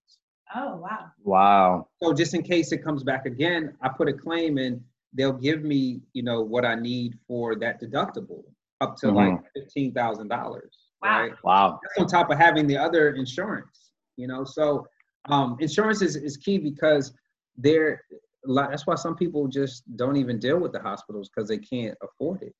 [0.54, 1.10] Oh wow.
[1.22, 1.88] Wow.
[2.02, 4.82] So just in case it comes back again, I put a claim in,
[5.14, 8.44] they'll give me, you know, what I need for that deductible
[8.80, 9.16] up to mm-hmm.
[9.16, 10.76] like fifteen thousand dollars.
[11.02, 11.20] Wow.
[11.20, 11.32] Right.
[11.44, 11.80] Wow.
[11.82, 14.44] That's on top of having the other insurance, you know.
[14.44, 14.86] So
[15.28, 17.12] um insurance is, is key because
[17.56, 18.02] there
[18.44, 22.42] that's why some people just don't even deal with the hospitals because they can't afford
[22.42, 22.54] it.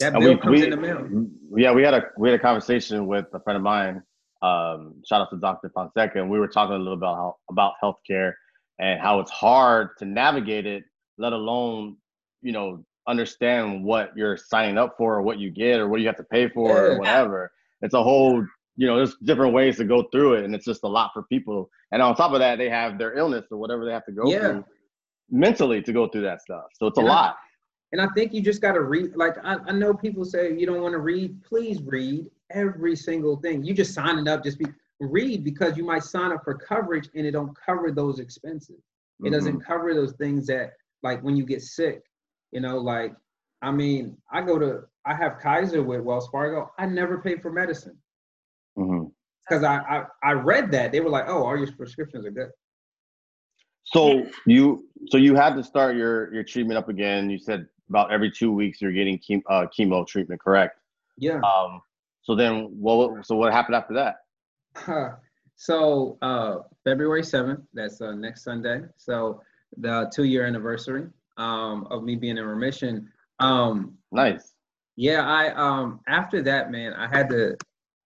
[0.00, 1.26] That bill we, comes we, in the mail.
[1.56, 4.02] Yeah, we had a we had a conversation with a friend of mine
[4.44, 5.70] um, shout out to Dr.
[5.70, 8.34] Fonseca, and we were talking a little about how, about healthcare
[8.78, 10.84] and how it's hard to navigate it,
[11.18, 11.96] let alone
[12.42, 16.06] you know understand what you're signing up for or what you get or what you
[16.06, 16.74] have to pay for yeah.
[16.74, 17.52] or whatever.
[17.82, 18.44] It's a whole
[18.76, 21.24] you know there's different ways to go through it, and it's just a lot for
[21.24, 21.70] people.
[21.92, 24.30] And on top of that, they have their illness or whatever they have to go
[24.30, 24.38] yeah.
[24.40, 24.64] through
[25.30, 26.64] mentally to go through that stuff.
[26.74, 27.36] So it's and a I, lot.
[27.92, 29.14] And I think you just got to read.
[29.14, 31.42] Like I, I know people say you don't want to read.
[31.44, 33.62] Please read every single thing.
[33.64, 34.66] You just signing up, just be
[35.00, 38.78] read because you might sign up for coverage and it don't cover those expenses.
[39.20, 39.32] It mm-hmm.
[39.32, 40.72] doesn't cover those things that
[41.04, 42.02] like when you get sick,
[42.50, 43.14] you know, like
[43.62, 46.70] I mean, I go to I have Kaiser with Wells Fargo.
[46.78, 47.96] I never pay for medicine.
[48.76, 49.08] Mm-hmm.
[49.46, 50.90] Because I, I I read that.
[50.90, 52.48] They were like, oh, all your prescriptions are good.
[53.84, 57.30] So you so you had to start your your treatment up again.
[57.30, 60.78] You said about every two weeks you're getting chemo, uh, chemo treatment, correct?
[61.18, 61.40] Yeah.
[61.40, 61.82] Um,
[62.22, 63.26] so then, what?
[63.26, 64.16] So what happened after that?
[64.76, 65.10] Huh.
[65.56, 68.80] So uh, February seventh, that's uh, next Sunday.
[68.96, 69.40] So
[69.78, 73.10] the two-year anniversary um, of me being in remission.
[73.40, 74.54] Um, nice.
[74.96, 77.56] Yeah, I um after that, man, I had to.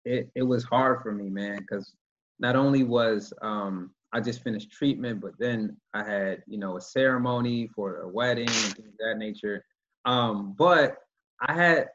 [0.05, 1.93] It it was hard for me, man, because
[2.39, 6.81] not only was um I just finished treatment, but then I had you know a
[6.81, 9.65] ceremony for a wedding and things of that nature.
[10.07, 10.97] Um, but
[11.41, 11.89] I had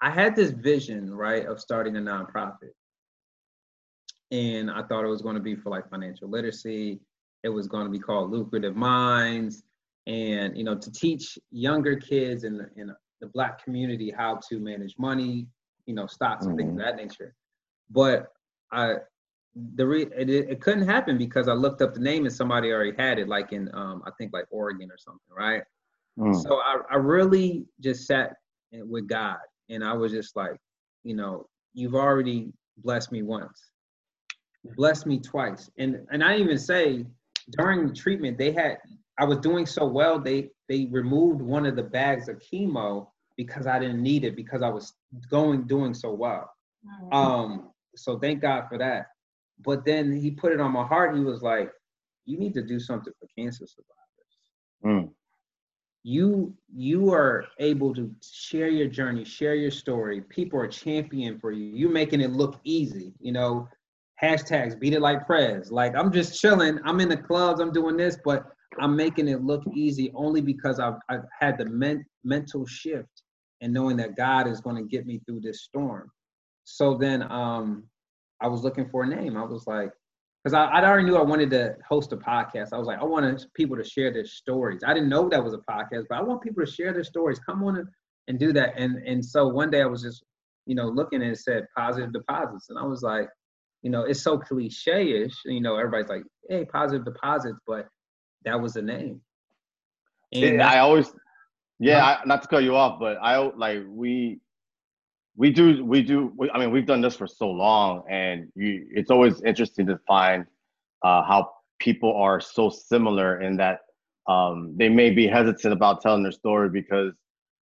[0.00, 2.72] I had this vision, right, of starting a nonprofit.
[4.30, 7.00] And I thought it was going to be for like financial literacy.
[7.42, 9.62] It was going to be called Lucrative Minds.
[10.06, 14.58] And, you know, to teach younger kids in the, in the black community how to
[14.58, 15.46] manage money,
[15.86, 16.68] you know, stocks and mm-hmm.
[16.68, 17.34] things of that nature.
[17.90, 18.28] But
[18.72, 18.94] I,
[19.74, 22.94] the re- it, it couldn't happen because I looked up the name and somebody already
[22.96, 25.62] had it, like in um, I think like Oregon or something, right?
[26.18, 26.42] Mm.
[26.42, 28.36] So I, I really just sat
[28.72, 30.56] with God and I was just like,
[31.04, 33.70] you know, you've already blessed me once,
[34.76, 37.06] blessed me twice, and and I even say
[37.50, 38.78] during the treatment they had
[39.18, 43.66] I was doing so well they they removed one of the bags of chemo because
[43.66, 44.94] I didn't need it because I was
[45.30, 46.50] going doing so well.
[46.84, 47.14] Mm-hmm.
[47.14, 49.06] Um, so thank God for that.
[49.64, 51.16] But then he put it on my heart.
[51.16, 51.70] He was like,
[52.26, 55.14] "You need to do something for cancer survivors." Mm
[56.08, 61.50] you you are able to share your journey share your story people are champion for
[61.52, 63.68] you You're making it look easy you know
[64.22, 67.96] hashtags beat it like prez like i'm just chilling i'm in the clubs i'm doing
[67.96, 68.44] this but
[68.80, 73.22] i'm making it look easy only because i've, I've had the men, mental shift
[73.60, 76.10] and knowing that god is going to get me through this storm
[76.64, 77.84] so then um
[78.40, 79.92] i was looking for a name i was like
[80.48, 82.68] because I, I already knew I wanted to host a podcast.
[82.72, 84.82] I was like, I wanted people to share their stories.
[84.86, 87.38] I didn't know that was a podcast, but I want people to share their stories.
[87.40, 87.88] Come on and,
[88.28, 88.74] and do that.
[88.76, 90.22] And and so one day I was just,
[90.66, 93.28] you know, looking and it said positive deposits, and I was like,
[93.82, 95.34] you know, it's so cliche-ish.
[95.44, 97.88] You know, everybody's like, hey, positive deposits, but
[98.44, 99.20] that was the name.
[100.32, 101.12] And I always,
[101.78, 104.40] yeah, I, not to cut you off, but I like we
[105.38, 108.86] we do we do we, i mean we've done this for so long and you,
[108.90, 110.44] it's always interesting to find
[111.04, 113.78] uh, how people are so similar in that
[114.26, 117.14] um, they may be hesitant about telling their story because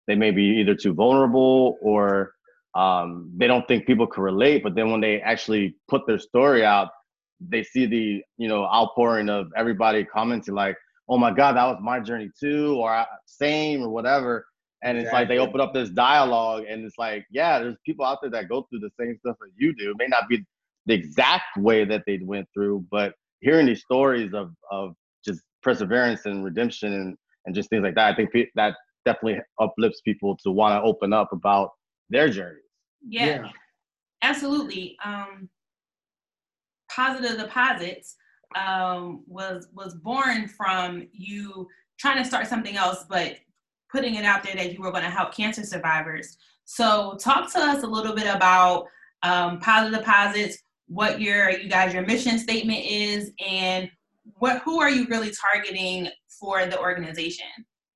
[0.07, 2.33] they may be either too vulnerable or
[2.77, 6.63] um, they don't think people can relate but then when they actually put their story
[6.63, 6.89] out
[7.39, 10.75] they see the you know outpouring of everybody commenting like
[11.09, 14.45] oh my god that was my journey too or same or whatever.
[14.83, 18.19] And it's like they open up this dialogue and it's like yeah there's people out
[18.21, 19.91] there that go through the same stuff that you do.
[19.91, 20.45] It may not be
[20.85, 24.93] the exact way that they went through but hearing these stories of of
[25.25, 29.99] just perseverance and redemption and, and just things like that i think that definitely uplifts
[30.01, 31.71] people to want to open up about
[32.09, 32.66] their journeys
[33.07, 33.49] yeah, yeah.
[34.21, 35.49] absolutely um
[36.91, 38.15] positive deposits
[38.55, 41.67] um was was born from you
[41.99, 43.37] trying to start something else but
[43.91, 46.37] putting it out there that you were going to help cancer survivors.
[46.65, 48.87] So, talk to us a little bit about
[49.23, 53.89] um, positive deposits, what your you guys your mission statement is, and
[54.39, 57.47] what who are you really targeting for the organization?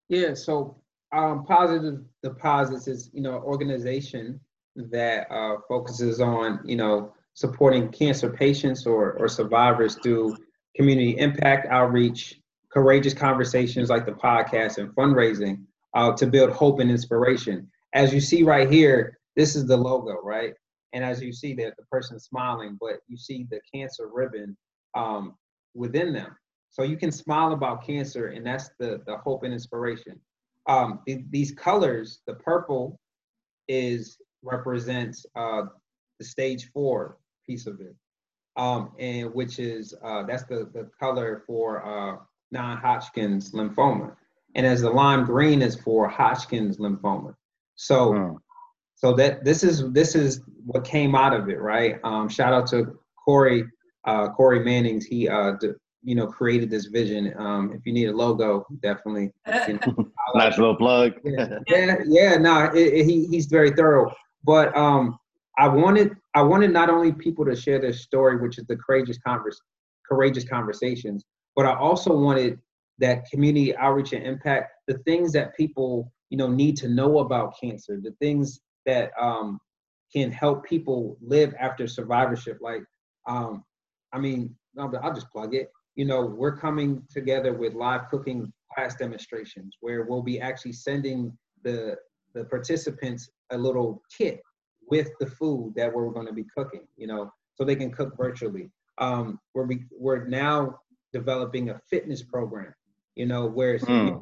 [0.10, 4.39] Yeah, so um, positive deposits is you know organization
[4.75, 10.36] that uh, focuses on you know supporting cancer patients or or survivors through
[10.75, 12.39] community impact outreach,
[12.71, 17.69] courageous conversations like the podcast, and fundraising uh, to build hope and inspiration.
[17.93, 20.53] As you see right here, this is the logo, right?
[20.93, 24.57] And as you see that the person smiling, but you see the cancer ribbon
[24.95, 25.36] um,
[25.73, 26.36] within them.
[26.69, 30.19] So you can smile about cancer, and that's the, the hope and inspiration.
[30.67, 32.99] Um, th- these colors, the purple
[33.67, 35.63] is represents uh,
[36.19, 37.95] the stage four piece of it,
[38.58, 42.17] um, and which is uh, that's the, the color for uh,
[42.51, 44.15] non-Hodgkin's lymphoma
[44.56, 47.34] and as the lime green is for Hodgkin's lymphoma.
[47.75, 48.36] So, hmm.
[48.95, 51.99] so that this is this is what came out of it, right?
[52.04, 53.65] Um, shout out to Corey
[54.06, 55.06] uh, Corey Mannings.
[55.06, 55.71] He uh, d-
[56.04, 57.34] you know created this vision.
[57.38, 59.32] Um, if you need a logo, definitely.
[59.67, 61.13] You know, nice little plug.
[61.23, 64.13] yeah, yeah, yeah no, nah, he he's very thorough.
[64.43, 65.17] But um,
[65.58, 69.17] I wanted I wanted not only people to share their story, which is the courageous
[69.17, 69.60] converse,
[70.08, 71.23] courageous conversations,
[71.56, 72.60] but I also wanted
[72.99, 77.54] that community outreach and impact, the things that people you know need to know about
[77.62, 79.60] cancer, the things that um,
[80.13, 82.58] can help people live after survivorship.
[82.62, 82.84] Like,
[83.27, 83.63] um,
[84.13, 85.71] I mean, I'll just plug it.
[85.95, 91.38] You know, we're coming together with live cooking class demonstrations where we'll be actually sending
[91.63, 91.97] the
[92.34, 94.41] the participants a little kit
[94.89, 96.88] with the food that we're going to be cooking.
[96.98, 98.70] You know, so they can cook virtually.
[98.98, 100.80] Um, we're we're now
[101.13, 102.74] developing a fitness program
[103.15, 104.22] you know, where it's mm.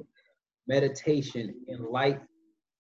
[0.68, 2.20] meditation and light,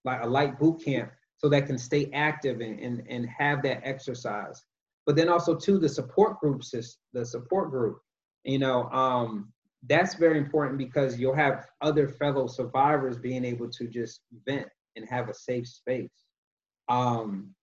[0.05, 3.81] like a light boot camp, so that can stay active and, and, and have that
[3.83, 4.61] exercise.
[5.05, 6.73] But then also too, the support groups,
[7.13, 7.99] the support group,
[8.43, 9.51] you know, um,
[9.87, 15.07] that's very important because you'll have other fellow survivors being able to just vent and
[15.09, 16.09] have a safe space.
[16.87, 17.53] Um,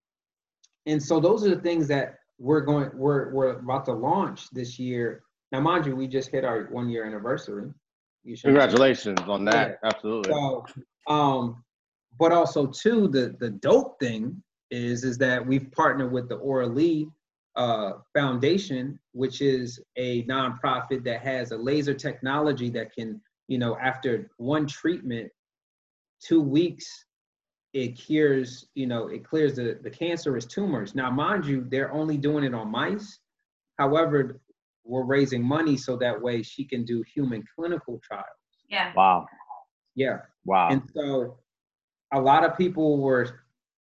[0.86, 4.78] and so those are the things that we're going we're we're about to launch this
[4.78, 5.22] year.
[5.52, 7.72] Now, mind you, we just hit our one year anniversary.
[8.42, 9.78] Congratulations on that.
[9.82, 9.90] Yeah.
[9.90, 10.32] Absolutely.
[10.32, 10.66] So,
[11.06, 11.62] um,
[12.18, 16.66] but also too, the the dope thing is is that we've partnered with the Aura
[16.66, 17.08] Lee
[17.56, 23.76] uh, Foundation, which is a nonprofit that has a laser technology that can, you know,
[23.78, 25.30] after one treatment,
[26.20, 27.04] two weeks,
[27.76, 30.94] it cures, you know, it clears the, the cancerous tumors.
[30.94, 33.18] Now, mind you, they're only doing it on mice.
[33.78, 34.40] However,
[34.82, 38.24] we're raising money so that way she can do human clinical trials.
[38.70, 38.94] Yeah.
[38.96, 39.26] Wow.
[39.94, 40.20] Yeah.
[40.46, 40.70] Wow.
[40.70, 41.38] And so
[42.14, 43.40] a lot of people were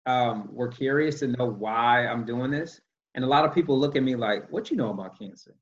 [0.07, 2.81] um, were curious to know why I'm doing this.
[3.13, 5.55] And a lot of people look at me like, what you know about cancer?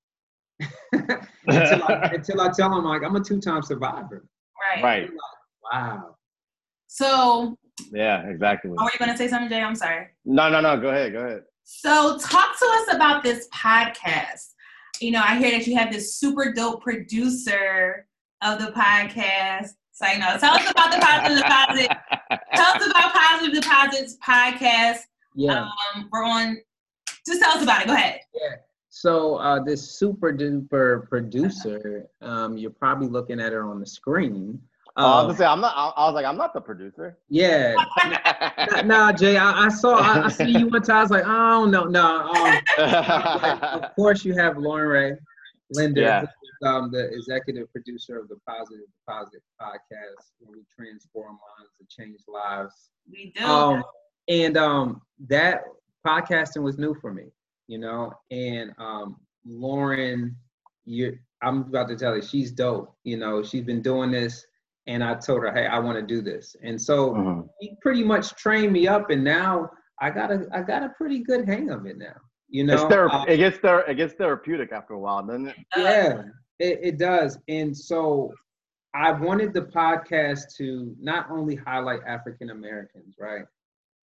[0.94, 4.26] until, I, until I tell them like I'm a two-time survivor.
[4.74, 4.84] Right.
[4.84, 5.02] Right.
[5.04, 6.16] Like, wow.
[6.88, 7.58] So
[7.92, 8.72] Yeah, exactly.
[8.78, 9.62] Oh, were you gonna say something, Jay?
[9.62, 10.08] I'm sorry.
[10.26, 10.80] No, no, no.
[10.80, 11.14] Go ahead.
[11.14, 11.44] Go ahead.
[11.64, 14.52] So talk to us about this podcast
[15.02, 18.08] you know, I hear that you have this super dope producer
[18.42, 19.70] of the podcast.
[19.92, 21.92] So, you know, tell us about the Positive Deposit.
[22.56, 25.00] tell us about Positive Deposits podcast.
[25.36, 25.68] Yeah.
[25.96, 26.58] Um, we're on,
[27.26, 27.88] just tell us about it.
[27.88, 28.20] Go ahead.
[28.34, 28.56] Yeah.
[28.90, 34.60] So uh, this super duper producer, um, you're probably looking at her on the screen.
[34.98, 35.74] Uh, I was gonna say I'm not.
[35.76, 37.18] I, I was like, I'm not the producer.
[37.30, 37.76] Yeah.
[38.72, 39.38] nah, nah, Jay.
[39.38, 39.96] I, I saw.
[39.96, 40.98] I, I, see you one time.
[40.98, 42.32] I was like, oh no, no.
[42.32, 42.60] Um,
[43.84, 45.18] of course, you have Lauren Ray,
[45.72, 46.26] Linda, yeah.
[46.70, 52.20] um, the executive producer of the Positive Deposit podcast, where we transform minds and change
[52.28, 52.90] lives.
[53.10, 53.46] We do.
[53.46, 53.84] Um,
[54.28, 55.64] and um, that
[56.06, 57.26] podcasting was new for me,
[57.68, 58.14] you know.
[58.30, 60.36] And um, Lauren,
[60.86, 62.94] you, I'm about to tell you, she's dope.
[63.04, 64.46] You know, she's been doing this
[64.88, 67.42] and I told her, "Hey, I want to do this." And so mm-hmm.
[67.60, 69.70] he pretty much trained me up, and now
[70.00, 72.16] I got a I got a pretty good hang of it now.
[72.50, 75.56] You know, thera- um, it gets ther- it gets therapeutic after a while, doesn't it?
[75.78, 76.24] Yeah,
[76.60, 77.38] it, it does.
[77.48, 78.34] And so
[78.94, 83.46] I wanted the podcast to not only highlight African Americans, right?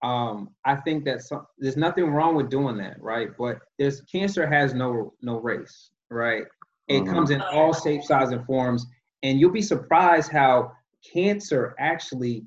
[0.02, 3.28] Um, I think that some, there's nothing wrong with doing that, right?
[3.36, 6.44] But there's cancer has no no race, right?
[6.86, 7.12] It mm-hmm.
[7.12, 8.86] comes in all shapes, sizes, and forms
[9.22, 10.72] and you'll be surprised how
[11.12, 12.44] cancer actually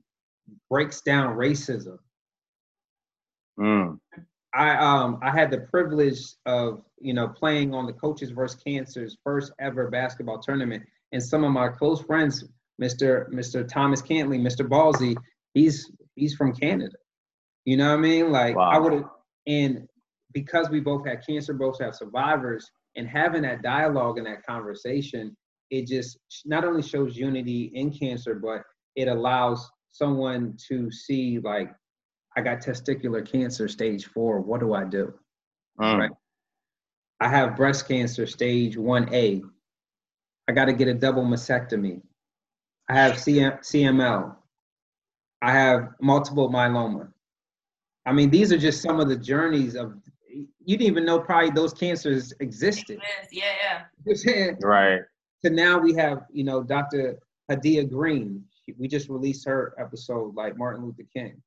[0.70, 1.98] breaks down racism.
[3.60, 4.00] Mm.
[4.54, 9.18] I um I had the privilege of you know playing on the coaches versus cancer's
[9.24, 12.44] first ever basketball tournament, and some of my close friends,
[12.82, 13.30] Mr.
[13.30, 13.68] Mr.
[13.68, 14.68] Thomas Cantley, Mr.
[14.68, 15.16] Ballsy,
[15.54, 16.96] he's he's from Canada.
[17.66, 18.32] You know what I mean?
[18.32, 18.70] Like wow.
[18.70, 19.06] I would have,
[19.48, 19.88] and
[20.34, 25.36] because we both had cancer, both have survivors, and having that dialogue and that conversation,
[25.72, 28.62] it just not only shows unity in cancer, but
[28.96, 31.74] it allows someone to see like,
[32.36, 34.42] I got testicular cancer stage four.
[34.42, 35.14] What do I do?
[35.80, 35.98] Mm.
[35.98, 36.12] Right.
[37.22, 39.42] I have breast cancer stage 1A.
[40.48, 42.02] I got to get a double mastectomy.
[42.90, 44.36] I have CM- CML.
[45.42, 47.10] I have multiple myeloma.
[48.06, 49.94] I mean, these are just some of the journeys of
[50.28, 53.00] you didn't even know probably those cancers existed.
[53.32, 53.44] Yeah,
[54.16, 54.52] yeah.
[54.64, 55.02] right
[55.44, 57.18] to now we have, you know, Dr.
[57.50, 58.44] Hadia Green.
[58.78, 61.42] We just released her episode like Martin Luther King.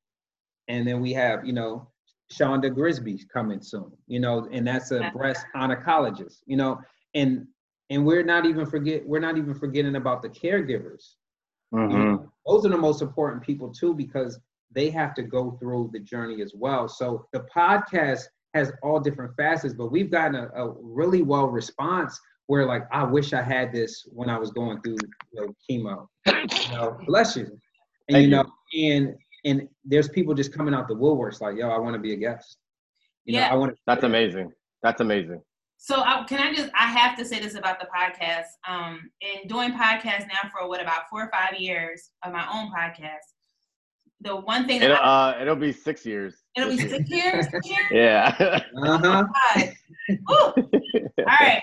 [0.68, 1.88] And then we have, you know,
[2.32, 6.80] Shonda Grisby coming soon, you know, and that's a breast oncologist, you know,
[7.14, 7.46] and
[7.90, 11.14] and we're not even forget we're not even forgetting about the caregivers.
[11.72, 11.90] Mm-hmm.
[11.90, 14.38] You know, those are the most important people too because
[14.70, 16.88] they have to go through the journey as well.
[16.88, 18.22] So the podcast
[18.54, 23.04] has all different facets, but we've gotten a, a really well response where like I
[23.04, 24.96] wish I had this when I was going through
[25.32, 26.06] you know, chemo.
[26.26, 27.44] You know, bless you.
[28.08, 28.92] And Thank you know, you.
[28.92, 29.14] and
[29.44, 32.16] and there's people just coming out the woodworks like, yo, I want to be a
[32.16, 32.56] guest.
[33.24, 33.78] You yeah, know, I want.
[33.86, 34.52] That's amazing.
[34.82, 35.40] That's amazing.
[35.78, 38.46] So I, can I just I have to say this about the podcast.
[38.66, 42.70] Um, in doing podcasts now for what about four or five years of my own
[42.72, 43.32] podcast.
[44.20, 46.36] The one thing it'll, I, uh, it'll be six years.
[46.56, 47.46] It'll be six years.
[47.90, 48.62] yeah.
[48.82, 49.24] Uh huh.
[50.28, 50.54] All
[51.26, 51.60] right.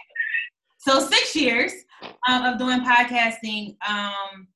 [0.81, 1.73] So six years
[2.27, 3.77] um, of doing podcasting.
[3.87, 4.47] Um,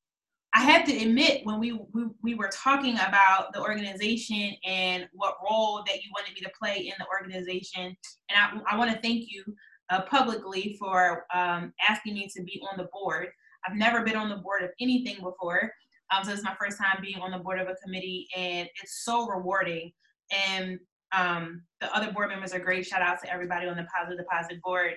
[0.55, 5.36] I have to admit, when we, we, we were talking about the organization and what
[5.47, 7.95] role that you wanted me to play in the organization,
[8.30, 9.43] and I, I want to thank you
[9.91, 13.28] uh, publicly for um, asking me to be on the board.
[13.67, 15.71] I've never been on the board of anything before,
[16.11, 19.03] um, so it's my first time being on the board of a committee, and it's
[19.03, 19.91] so rewarding.
[20.49, 20.80] And
[21.11, 22.84] um, the other board members are great.
[22.84, 24.93] Shout out to everybody on the Positive Deposit board.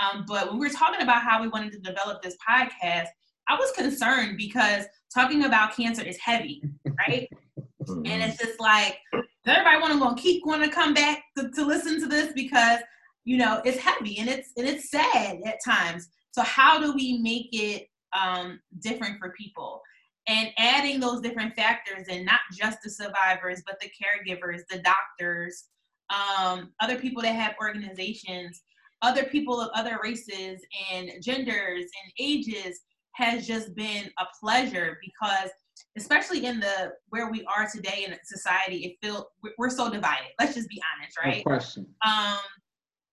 [0.00, 3.08] Um, but when we were talking about how we wanted to develop this podcast,
[3.48, 6.62] I was concerned because talking about cancer is heavy,
[7.06, 7.28] right?
[7.88, 11.50] and it's just like, does everybody want to go keep going to come back to,
[11.50, 12.80] to listen to this because
[13.24, 16.08] you know it's heavy and it's and it's sad at times.
[16.32, 19.82] So how do we make it um, different for people?
[20.28, 25.64] And adding those different factors and not just the survivors, but the caregivers, the doctors,
[26.10, 28.62] um, other people that have organizations
[29.02, 30.60] other people of other races
[30.92, 32.80] and genders and ages
[33.12, 35.50] has just been a pleasure because
[35.96, 39.28] especially in the where we are today in society it feel
[39.58, 40.28] we're so divided.
[40.38, 41.38] Let's just be honest right?
[41.38, 41.86] no question.
[42.06, 42.38] um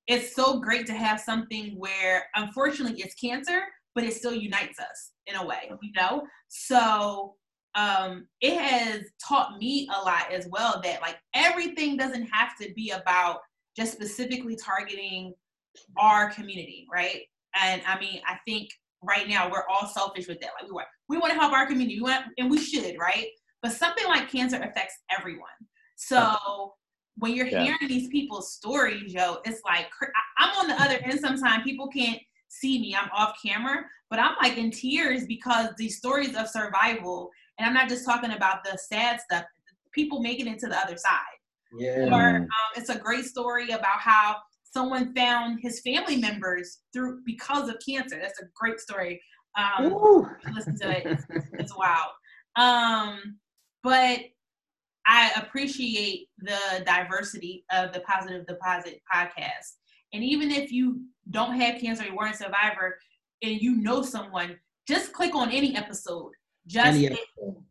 [0.08, 3.62] it's so great to have something where unfortunately it's cancer
[3.96, 6.24] but it still unites us in a way you know?
[6.48, 7.36] So
[7.76, 12.72] um it has taught me a lot as well that like everything doesn't have to
[12.76, 13.40] be about
[13.76, 15.34] just specifically targeting
[15.98, 17.22] our community, right?
[17.60, 18.70] And I mean, I think
[19.04, 20.52] right now we're all selfish with that.
[20.60, 23.28] Like we want, we want to help our community, we want, and we should, right?
[23.62, 25.50] But something like cancer affects everyone.
[25.96, 26.74] So
[27.18, 27.64] when you're yeah.
[27.64, 29.88] hearing these people's stories, yo, it's like
[30.38, 31.20] I'm on the other end.
[31.20, 32.20] Sometimes people can't
[32.50, 32.96] see me.
[32.96, 37.74] I'm off camera, but I'm like in tears because these stories of survival, and I'm
[37.74, 39.46] not just talking about the sad stuff.
[39.94, 41.20] People making it to the other side.
[41.78, 42.16] Yeah.
[42.16, 44.38] Or um, it's a great story about how
[44.78, 48.20] someone found his family members through because of cancer.
[48.22, 49.20] That's a great story.
[49.58, 51.04] Um, listen to it.
[51.08, 52.12] It's, it's wild.
[52.56, 53.40] Um,
[53.82, 54.20] but
[55.08, 59.78] I appreciate the diversity of the Positive Deposit podcast.
[60.14, 61.02] And even if you
[61.32, 63.00] don't have cancer, you weren't a survivor,
[63.42, 64.58] and you know someone,
[64.88, 66.32] just click on any episode.
[66.68, 67.64] Just any episode.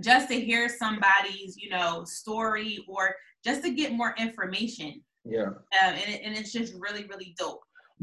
[0.00, 5.02] just to hear somebody's, you know, story or just to get more information.
[5.28, 5.48] Yeah.
[5.72, 7.60] Uh, and, it, and it's just really, really dope.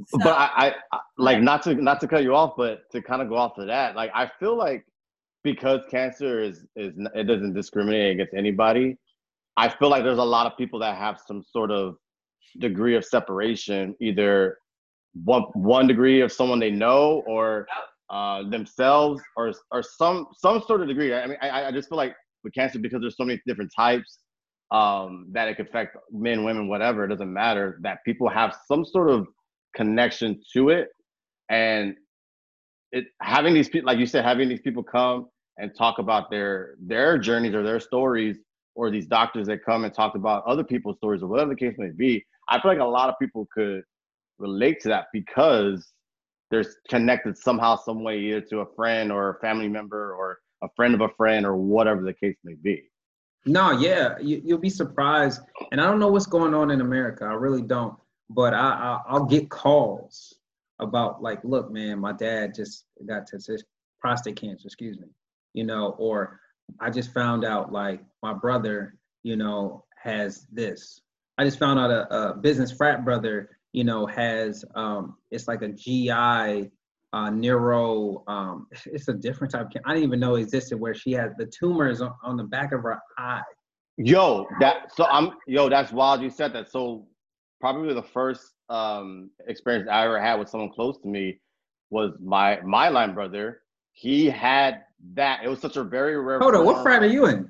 [0.07, 3.21] So, but I, I like not to not to cut you off, but to kind
[3.21, 4.85] of go off of that, like I feel like
[5.43, 8.97] because cancer is is it doesn't discriminate against anybody.
[9.55, 11.97] I feel like there's a lot of people that have some sort of
[12.59, 14.57] degree of separation, either
[15.23, 17.67] one one degree of someone they know or
[18.09, 21.13] uh, themselves or or some some sort of degree.
[21.13, 24.19] I mean, I, I just feel like with cancer because there's so many different types
[24.71, 27.05] um, that it could affect men, women, whatever.
[27.05, 29.27] It doesn't matter that people have some sort of
[29.75, 30.89] connection to it,
[31.49, 31.95] and
[32.91, 36.75] it having these people, like you said, having these people come and talk about their
[36.79, 38.37] their journeys or their stories,
[38.75, 41.75] or these doctors that come and talk about other people's stories or whatever the case
[41.77, 42.23] may be.
[42.49, 43.83] I feel like a lot of people could
[44.39, 45.93] relate to that because
[46.51, 50.67] there's connected somehow, some way, either to a friend or a family member or a
[50.75, 52.83] friend of a friend or whatever the case may be.
[53.45, 55.41] No, yeah, you, will be surprised.
[55.71, 57.25] And I don't know what's going on in America.
[57.25, 57.95] I really don't.
[58.29, 60.35] But I, I will get calls
[60.79, 63.63] about like, look, man, my dad just got to
[63.99, 64.67] prostate cancer.
[64.67, 65.07] Excuse me.
[65.53, 66.39] You know, or
[66.79, 71.01] I just found out like my brother, you know, has this.
[71.37, 75.61] I just found out a, a business frat brother, you know, has um, it's like
[75.61, 76.71] a GI
[77.13, 78.23] uh, neuro.
[78.27, 79.67] Um, it's a different type.
[79.67, 82.73] Of, I didn't even know existed where she has the tumors on, on the back
[82.73, 83.41] of her eye.
[83.97, 85.69] Yo, that so I'm yo.
[85.69, 86.21] That's wild.
[86.21, 86.71] You said that.
[86.71, 87.05] So
[87.61, 91.39] probably the first um, experience I ever had with someone close to me
[91.91, 93.61] was my my line brother.
[93.91, 94.81] He had
[95.13, 95.41] that.
[95.43, 96.39] It was such a very rare.
[96.39, 97.47] Hold on, what frat are you in?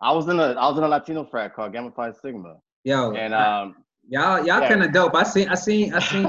[0.00, 2.56] I was in a I was in a Latino frat called Gamma Phi Sigma.
[2.82, 3.76] Yo, and um,
[4.08, 4.68] y'all y'all yeah.
[4.68, 5.14] kind of dope.
[5.14, 6.24] I seen I seen I seen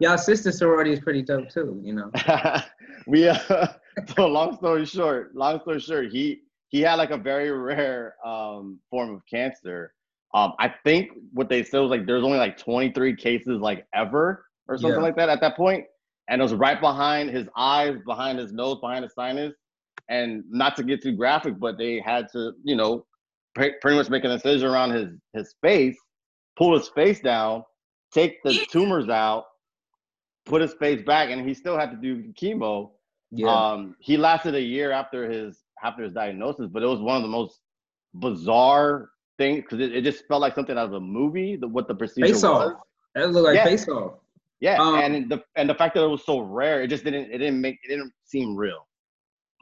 [0.00, 1.80] y'all, y'all sister sorority is pretty dope too.
[1.82, 2.10] You know.
[3.06, 3.68] we uh,
[4.16, 8.78] so long story short, long story short, he he had like a very rare um
[8.90, 9.92] form of cancer.
[10.34, 14.46] Um, I think what they said was like there's only like 23 cases like ever
[14.66, 15.04] or something yeah.
[15.04, 15.84] like that at that point,
[16.28, 19.54] and it was right behind his eyes, behind his nose, behind his sinus
[20.08, 23.06] and not to get too graphic, but they had to, you know,
[23.54, 25.96] pre- pretty much make an incision around his his face,
[26.56, 27.62] pull his face down,
[28.12, 29.44] take the tumors out,
[30.46, 32.90] put his face back, and he still had to do chemo.
[33.30, 33.48] Yeah.
[33.48, 37.22] Um, he lasted a year after his after his diagnosis, but it was one of
[37.22, 37.60] the most
[38.14, 41.56] bizarre things because it, it just felt like something out of a movie.
[41.56, 42.72] The, what the procedure face was.
[42.72, 42.80] Off.
[43.14, 43.64] That looked like yeah.
[43.64, 44.14] face off.
[44.60, 47.30] Yeah, um, and the and the fact that it was so rare, it just didn't
[47.30, 48.86] it didn't make it didn't seem real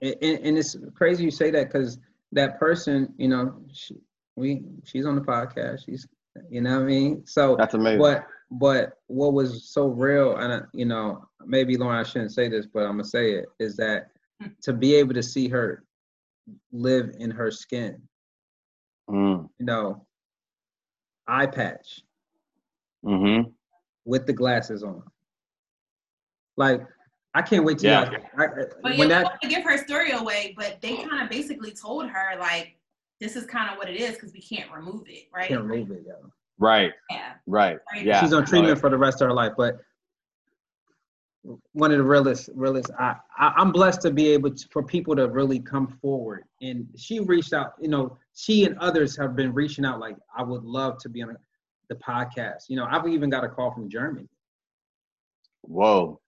[0.03, 1.99] and, and it's crazy you say that because
[2.33, 3.97] that person, you know, she,
[4.37, 5.87] we she's on the podcast.
[5.87, 6.07] She's,
[6.51, 7.23] you know what I mean.
[7.27, 8.01] So that's amazing.
[8.01, 12.67] But but what was so real, and you know, maybe Lauren, I shouldn't say this,
[12.67, 14.09] but I'm gonna say it is that
[14.63, 15.85] to be able to see her
[16.71, 18.01] live in her skin,
[19.09, 19.49] mm.
[19.59, 20.05] you know,
[21.27, 22.03] eye patch,
[23.05, 23.49] mm-hmm.
[24.05, 25.03] with the glasses on.
[26.59, 26.83] Like
[27.35, 28.11] I can't wait to yeah.
[28.37, 28.49] I, I,
[28.83, 32.39] but when that to give her story away, but they kind of basically told her
[32.39, 32.77] like
[33.19, 35.49] this is kind of what it is because we can't remove it, right?
[35.49, 36.15] Can't remove it, yeah.
[36.59, 36.93] Right.
[37.11, 37.33] Yeah.
[37.47, 37.79] Right.
[37.97, 38.21] Yeah.
[38.21, 38.81] She's on treatment right.
[38.81, 39.79] for the rest of her life, but
[41.73, 42.91] one of the realest, realest.
[42.99, 46.87] I, I am blessed to be able to, for people to really come forward, and
[46.97, 47.73] she reached out.
[47.81, 49.99] You know, she and others have been reaching out.
[49.99, 51.37] Like, I would love to be on
[51.89, 52.69] the podcast.
[52.69, 54.29] You know, I've even got a call from Germany.
[55.63, 56.21] Whoa.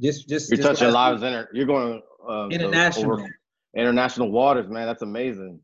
[0.00, 1.22] Just, just you're just touching lives.
[1.22, 3.26] Inter- you're going um, international.
[3.76, 4.86] international waters, man.
[4.86, 5.60] That's amazing.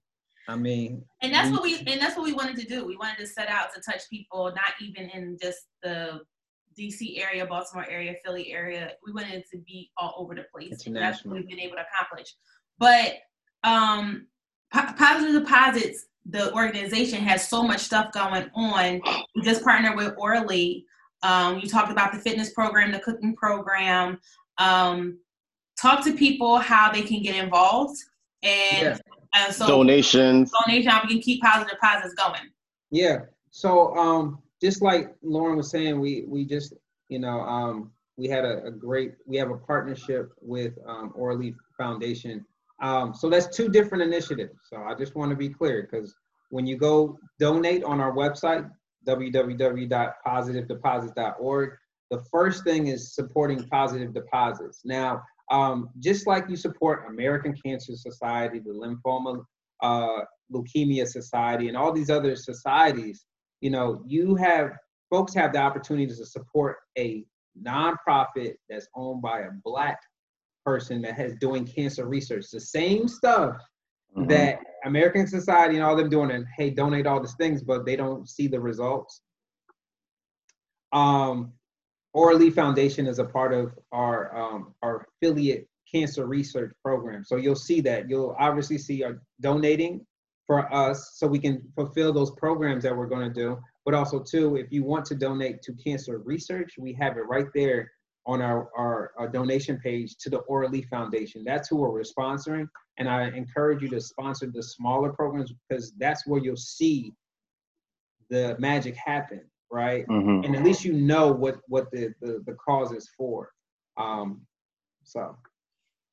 [0.48, 2.84] I mean, and that's what we and that's what we wanted to do.
[2.84, 6.20] We wanted to set out to touch people, not even in just the
[6.78, 8.92] DC area, Baltimore area, Philly area.
[9.04, 10.84] We wanted to be all over the place.
[10.86, 12.34] That's what we've been able to accomplish.
[12.78, 13.14] But
[13.64, 14.26] um,
[14.72, 19.00] po- positive deposits, the organization has so much stuff going on.
[19.34, 20.86] We just partnered with Orly
[21.22, 24.18] um, you talked about the fitness program, the cooking program.
[24.58, 25.18] Um,
[25.80, 27.98] talk to people how they can get involved
[28.42, 28.98] and yeah.
[29.50, 30.50] So donations.
[30.66, 32.50] Donation, we can keep positive deposits going.
[32.90, 33.20] Yeah.
[33.50, 36.74] So um, just like Lauren was saying, we we just
[37.08, 41.54] you know um, we had a, a, great we have a partnership with um, Orly
[41.78, 42.44] Foundation.
[42.82, 44.58] Um, so that's two different initiatives.
[44.68, 46.14] So I just want to be clear because
[46.50, 48.70] when you go donate on our website,
[49.06, 51.70] www.positivedeposits.org.
[52.10, 54.80] The first thing is supporting positive deposits.
[54.84, 59.44] Now, um, just like you support American Cancer Society, the Lymphoma
[59.82, 63.24] uh, Leukemia Society, and all these other societies,
[63.60, 64.70] you know, you have
[65.10, 67.24] folks have the opportunity to support a
[67.64, 69.98] nonprofit that's owned by a black
[70.64, 72.46] person that has doing cancer research.
[72.52, 73.56] The same stuff
[74.16, 74.26] mm-hmm.
[74.28, 77.96] that American Society and all them doing, and hey, donate all these things, but they
[77.96, 79.22] don't see the results.
[80.92, 81.52] Um,
[82.16, 87.24] Lee Foundation is a part of our um, our affiliate cancer research program.
[87.24, 88.08] So you'll see that.
[88.08, 90.04] You'll obviously see our donating
[90.46, 93.58] for us so we can fulfill those programs that we're going to do.
[93.84, 97.46] But also too, if you want to donate to cancer research, we have it right
[97.54, 97.90] there
[98.26, 100.40] on our, our, our donation page to the
[100.70, 101.44] Lee Foundation.
[101.44, 102.66] That's who we're sponsoring.
[102.98, 107.12] And I encourage you to sponsor the smaller programs because that's where you'll see
[108.30, 110.06] the magic happen right?
[110.08, 110.44] Mm-hmm.
[110.44, 113.50] And at least you know what what the the, the cause is for.
[113.96, 114.42] Um,
[115.04, 115.36] so.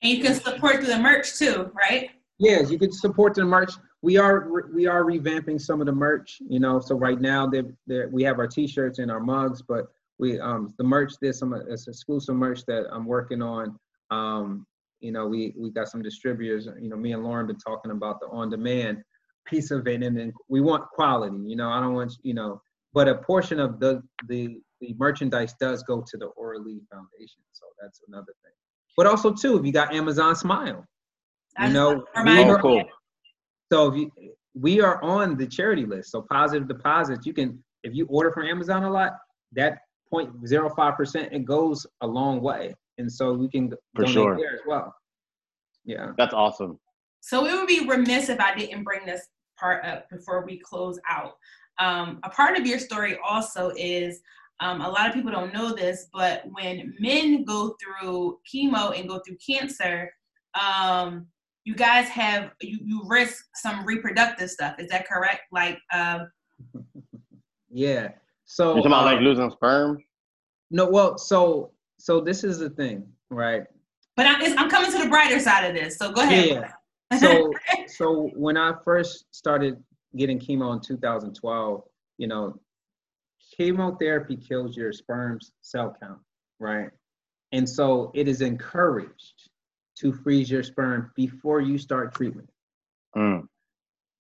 [0.02, 2.12] And you can support through the merch too, right?
[2.40, 3.74] Yes, you can support the merch.
[4.02, 6.80] We are we are revamping some of the merch, you know.
[6.80, 9.86] So right now, they they we have our T-shirts and our mugs, but
[10.20, 13.80] we um the merch there's some it's exclusive merch that I'm working on.
[14.12, 14.66] Um,
[15.00, 16.68] you know, we we got some distributors.
[16.82, 19.04] You know, me and Lauren been talking about the on-demand
[19.46, 21.38] piece of it, and then we want quality.
[21.46, 22.62] You know, I don't want you know
[22.94, 27.42] but a portion of the the the merchandise does go to the Lee Foundation.
[27.54, 28.52] So that's another thing.
[28.98, 30.86] But also too, if you got Amazon Smile,
[31.60, 32.84] you know, we are, oh, cool.
[33.72, 34.12] so if you,
[34.54, 36.12] we are on the charity list.
[36.12, 39.14] So positive deposits, you can if you order from Amazon a lot,
[39.54, 39.80] that
[40.14, 44.38] 0.05 percent it goes a long way, and so we can For donate sure.
[44.38, 44.94] there as well.
[45.86, 46.80] Yeah, that's awesome.
[47.22, 49.28] So it would be remiss if I didn't bring this
[49.60, 51.34] part up before we close out.
[51.80, 54.22] Um, a part of your story also is
[54.60, 59.10] um, a lot of people don't know this, but when men go through chemo and
[59.10, 60.12] go through cancer,
[60.60, 61.28] um,
[61.66, 64.76] you guys have you, you risk some reproductive stuff.
[64.80, 65.42] Is that correct?
[65.52, 66.30] Like, um,
[67.70, 68.10] yeah.
[68.46, 70.04] So you're talking about like um, losing sperm?
[70.72, 70.90] No.
[70.90, 73.64] Well, so so this is the thing, right?
[74.16, 75.98] But I'm, I'm coming to the brighter side of this.
[75.98, 76.70] So go ahead.
[77.12, 77.20] Yeah.
[77.20, 77.52] so
[77.88, 79.82] so when I first started
[80.16, 81.84] getting chemo in 2012,
[82.18, 82.60] you know,
[83.58, 86.20] chemotherapy kills your sperm's cell count,
[86.60, 86.90] right?
[87.52, 89.50] And so it is encouraged
[90.00, 92.50] to freeze your sperm before you start treatment.
[93.16, 93.48] Mm.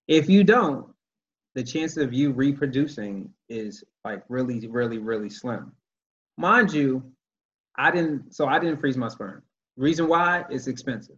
[0.08, 0.88] If you don't,
[1.56, 5.72] the chance of you reproducing is like really, really, really slim.
[6.38, 7.04] Mind you,
[7.76, 9.42] I didn't, so I didn't freeze my sperm.
[9.78, 11.18] Reason why it's expensive,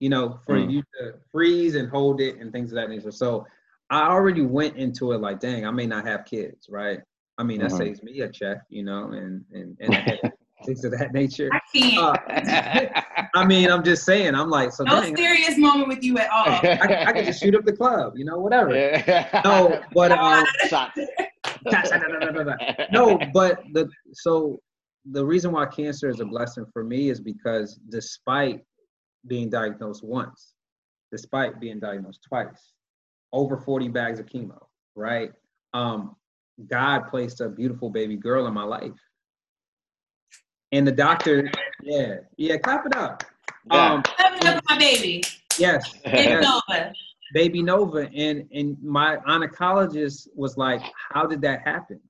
[0.00, 0.70] you know, for mm.
[0.70, 3.12] you to freeze and hold it and things of that nature.
[3.12, 3.46] So
[3.92, 7.00] I already went into it like, dang, I may not have kids, right?
[7.36, 7.78] I mean, that uh-huh.
[7.78, 10.32] saves me a check, you know, and and, and
[10.64, 11.50] things of that nature.
[11.52, 11.98] I can't.
[11.98, 13.02] Uh,
[13.34, 14.34] I mean, I'm just saying.
[14.34, 16.46] I'm like, so no dang, serious moment with you at all.
[16.62, 18.74] I, I could just shoot up the club, you know, whatever.
[18.74, 19.42] Yeah.
[19.44, 20.46] No, but um,
[22.92, 24.58] no, but the so
[25.10, 28.62] the reason why cancer is a blessing for me is because despite
[29.26, 30.54] being diagnosed once,
[31.10, 32.72] despite being diagnosed twice,
[33.32, 34.58] over 40 bags of chemo,
[34.94, 35.32] right?
[35.74, 36.16] Um,
[36.68, 38.92] God placed a beautiful baby girl in my life.
[40.72, 41.50] And the doctor,
[41.82, 43.24] yeah, yeah, clap it up.
[43.70, 43.92] Yeah.
[43.92, 45.22] Um, clap it up my baby.
[45.58, 45.92] Yes.
[46.04, 46.92] Baby Nova.
[47.34, 48.10] Baby Nova.
[48.14, 52.00] And and my oncologist was like, How did that happen?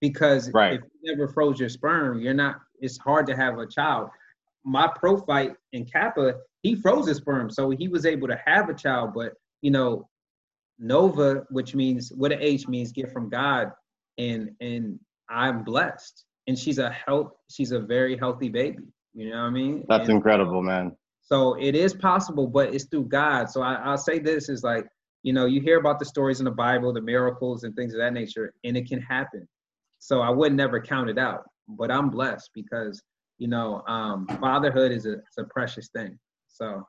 [0.00, 0.74] Because right.
[0.74, 4.08] if you never froze your sperm, you're not, it's hard to have a child.
[4.64, 7.50] My prophyte in Kappa, he froze his sperm.
[7.50, 10.08] So he was able to have a child, but you know,
[10.78, 13.70] Nova, which means what a H means gift from God,
[14.18, 14.98] and and
[15.30, 16.24] I'm blessed.
[16.48, 18.82] And she's a health, she's a very healthy baby.
[19.14, 19.84] You know what I mean?
[19.88, 20.96] That's and, incredible, man.
[21.20, 23.48] So it is possible, but it's through God.
[23.48, 24.86] So I, I'll say this is like,
[25.22, 28.00] you know, you hear about the stories in the Bible, the miracles and things of
[28.00, 29.46] that nature, and it can happen.
[30.00, 31.44] So I would never count it out.
[31.68, 33.00] But I'm blessed because,
[33.38, 36.18] you know, um, fatherhood is a, a precious thing.
[36.48, 36.84] So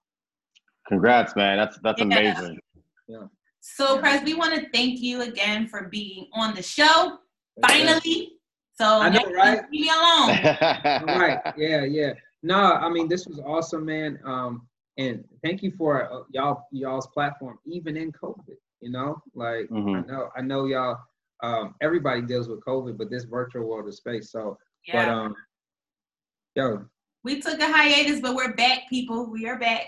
[0.87, 1.57] Congrats, man.
[1.57, 2.05] That's that's yeah.
[2.05, 2.59] amazing.
[3.07, 3.27] Yeah.
[3.61, 7.19] So, Prez, we want to thank you again for being on the show.
[7.61, 8.33] Finally.
[8.75, 9.61] So I know, right?
[9.71, 11.07] Leave me alone.
[11.17, 11.39] right.
[11.55, 12.13] Yeah, yeah.
[12.41, 14.19] No, I mean this was awesome, man.
[14.25, 14.67] Um,
[14.97, 18.57] and thank you for uh, y'all y'all's platform, even in COVID.
[18.81, 20.09] You know, like mm-hmm.
[20.09, 20.97] I know I know y'all.
[21.41, 24.31] Um, everybody deals with COVID, but this virtual world of space.
[24.31, 24.57] So,
[24.87, 25.05] yeah.
[25.05, 25.35] but um,
[26.55, 26.85] yo,
[27.23, 29.29] we took a hiatus, but we're back, people.
[29.29, 29.87] We are back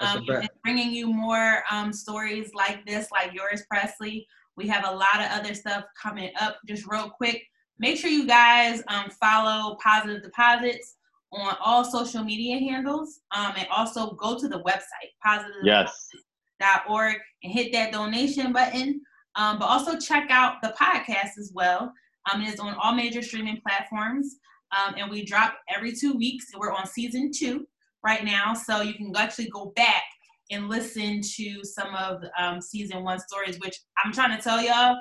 [0.00, 0.26] um,
[0.62, 4.26] bringing you more um, stories like this, like yours, Presley.
[4.56, 6.58] We have a lot of other stuff coming up.
[6.66, 7.42] Just real quick,
[7.78, 10.96] make sure you guys um, follow Positive Deposits
[11.32, 17.72] on all social media handles, um, and also go to the website positiveorg and hit
[17.72, 19.00] that donation button.
[19.34, 21.90] Um, but also check out the podcast as well.
[22.30, 24.36] Um, it is on all major streaming platforms,
[24.76, 26.46] um, and we drop every two weeks.
[26.54, 27.66] We're on season two
[28.04, 30.02] right now, so you can actually go back
[30.50, 34.96] and listen to some of um, season one stories, which I'm trying to tell y'all,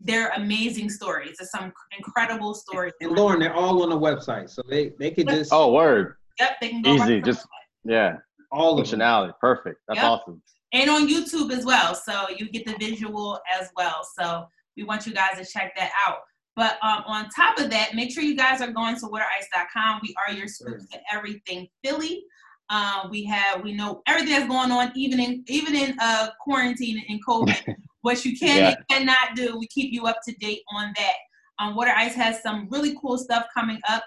[0.00, 1.36] they're amazing stories.
[1.40, 2.92] It's some incredible stories.
[3.00, 6.16] And Lauren, they're all on the website, so they they could just oh word.
[6.38, 7.14] Yep, they can go easy.
[7.14, 7.46] Right just
[7.84, 8.16] yeah,
[8.52, 9.32] all functionality.
[9.40, 9.78] Perfect.
[9.88, 10.10] That's yep.
[10.10, 10.42] awesome.
[10.72, 14.06] And on YouTube as well, so you get the visual as well.
[14.18, 16.18] So we want you guys to check that out.
[16.56, 20.00] But um, on top of that, make sure you guys are going to waterice.com.
[20.02, 22.24] We are your scoops to everything Philly.
[22.68, 27.02] Uh, we have we know everything that's going on, even in even in uh, quarantine
[27.08, 27.76] and COVID.
[28.00, 28.68] what you can yeah.
[28.68, 31.14] and cannot do, we keep you up to date on that.
[31.58, 34.04] Um, Water Ice has some really cool stuff coming up.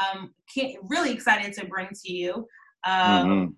[0.00, 0.34] Um,
[0.88, 2.48] really excited to bring to you.
[2.84, 3.52] Um, mm-hmm.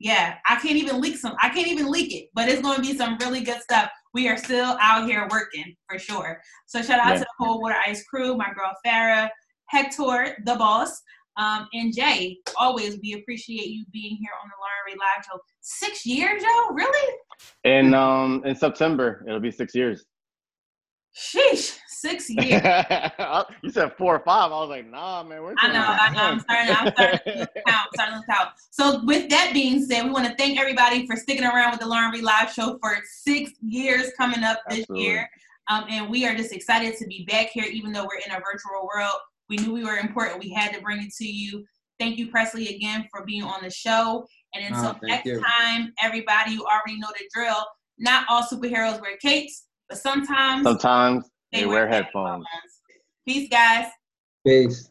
[0.00, 1.36] Yeah, I can't even leak some.
[1.42, 3.90] I can't even leak it, but it's going to be some really good stuff.
[4.14, 6.40] We are still out here working for sure.
[6.66, 7.18] So shout out yeah.
[7.18, 9.28] to the whole Water Ice crew, my girl Farah,
[9.66, 11.02] Hector, the boss.
[11.36, 15.38] Um, and Jay, always we appreciate you being here on the Ray Live Show.
[15.60, 16.70] Six years, Joe?
[16.72, 17.16] Really?
[17.64, 20.06] In um in September, it'll be six years.
[21.16, 22.62] Sheesh, six years.
[23.62, 24.52] you said four or five.
[24.52, 25.42] I was like, nah, man.
[25.42, 25.84] We're I know.
[25.84, 26.22] I know.
[26.22, 26.74] I'm starting.
[26.74, 27.88] I'm starting to count.
[27.94, 28.48] Starting to count.
[28.70, 31.86] So, with that being said, we want to thank everybody for sticking around with the
[31.86, 35.04] Lauren Ray Live Show for six years coming up this Absolutely.
[35.04, 35.30] year.
[35.68, 38.40] Um, and we are just excited to be back here, even though we're in a
[38.40, 39.16] virtual world.
[39.48, 40.40] We knew we were important.
[40.40, 41.64] We had to bring it to you.
[41.98, 44.26] Thank you, Presley, again for being on the show.
[44.54, 45.40] And until oh, next you.
[45.40, 47.64] time, everybody, you already know the drill.
[47.98, 52.44] Not all superheroes wear capes, but sometimes sometimes they, they wear, wear headphones.
[52.50, 52.80] headphones.
[53.26, 53.86] Peace, guys.
[54.46, 54.90] Peace.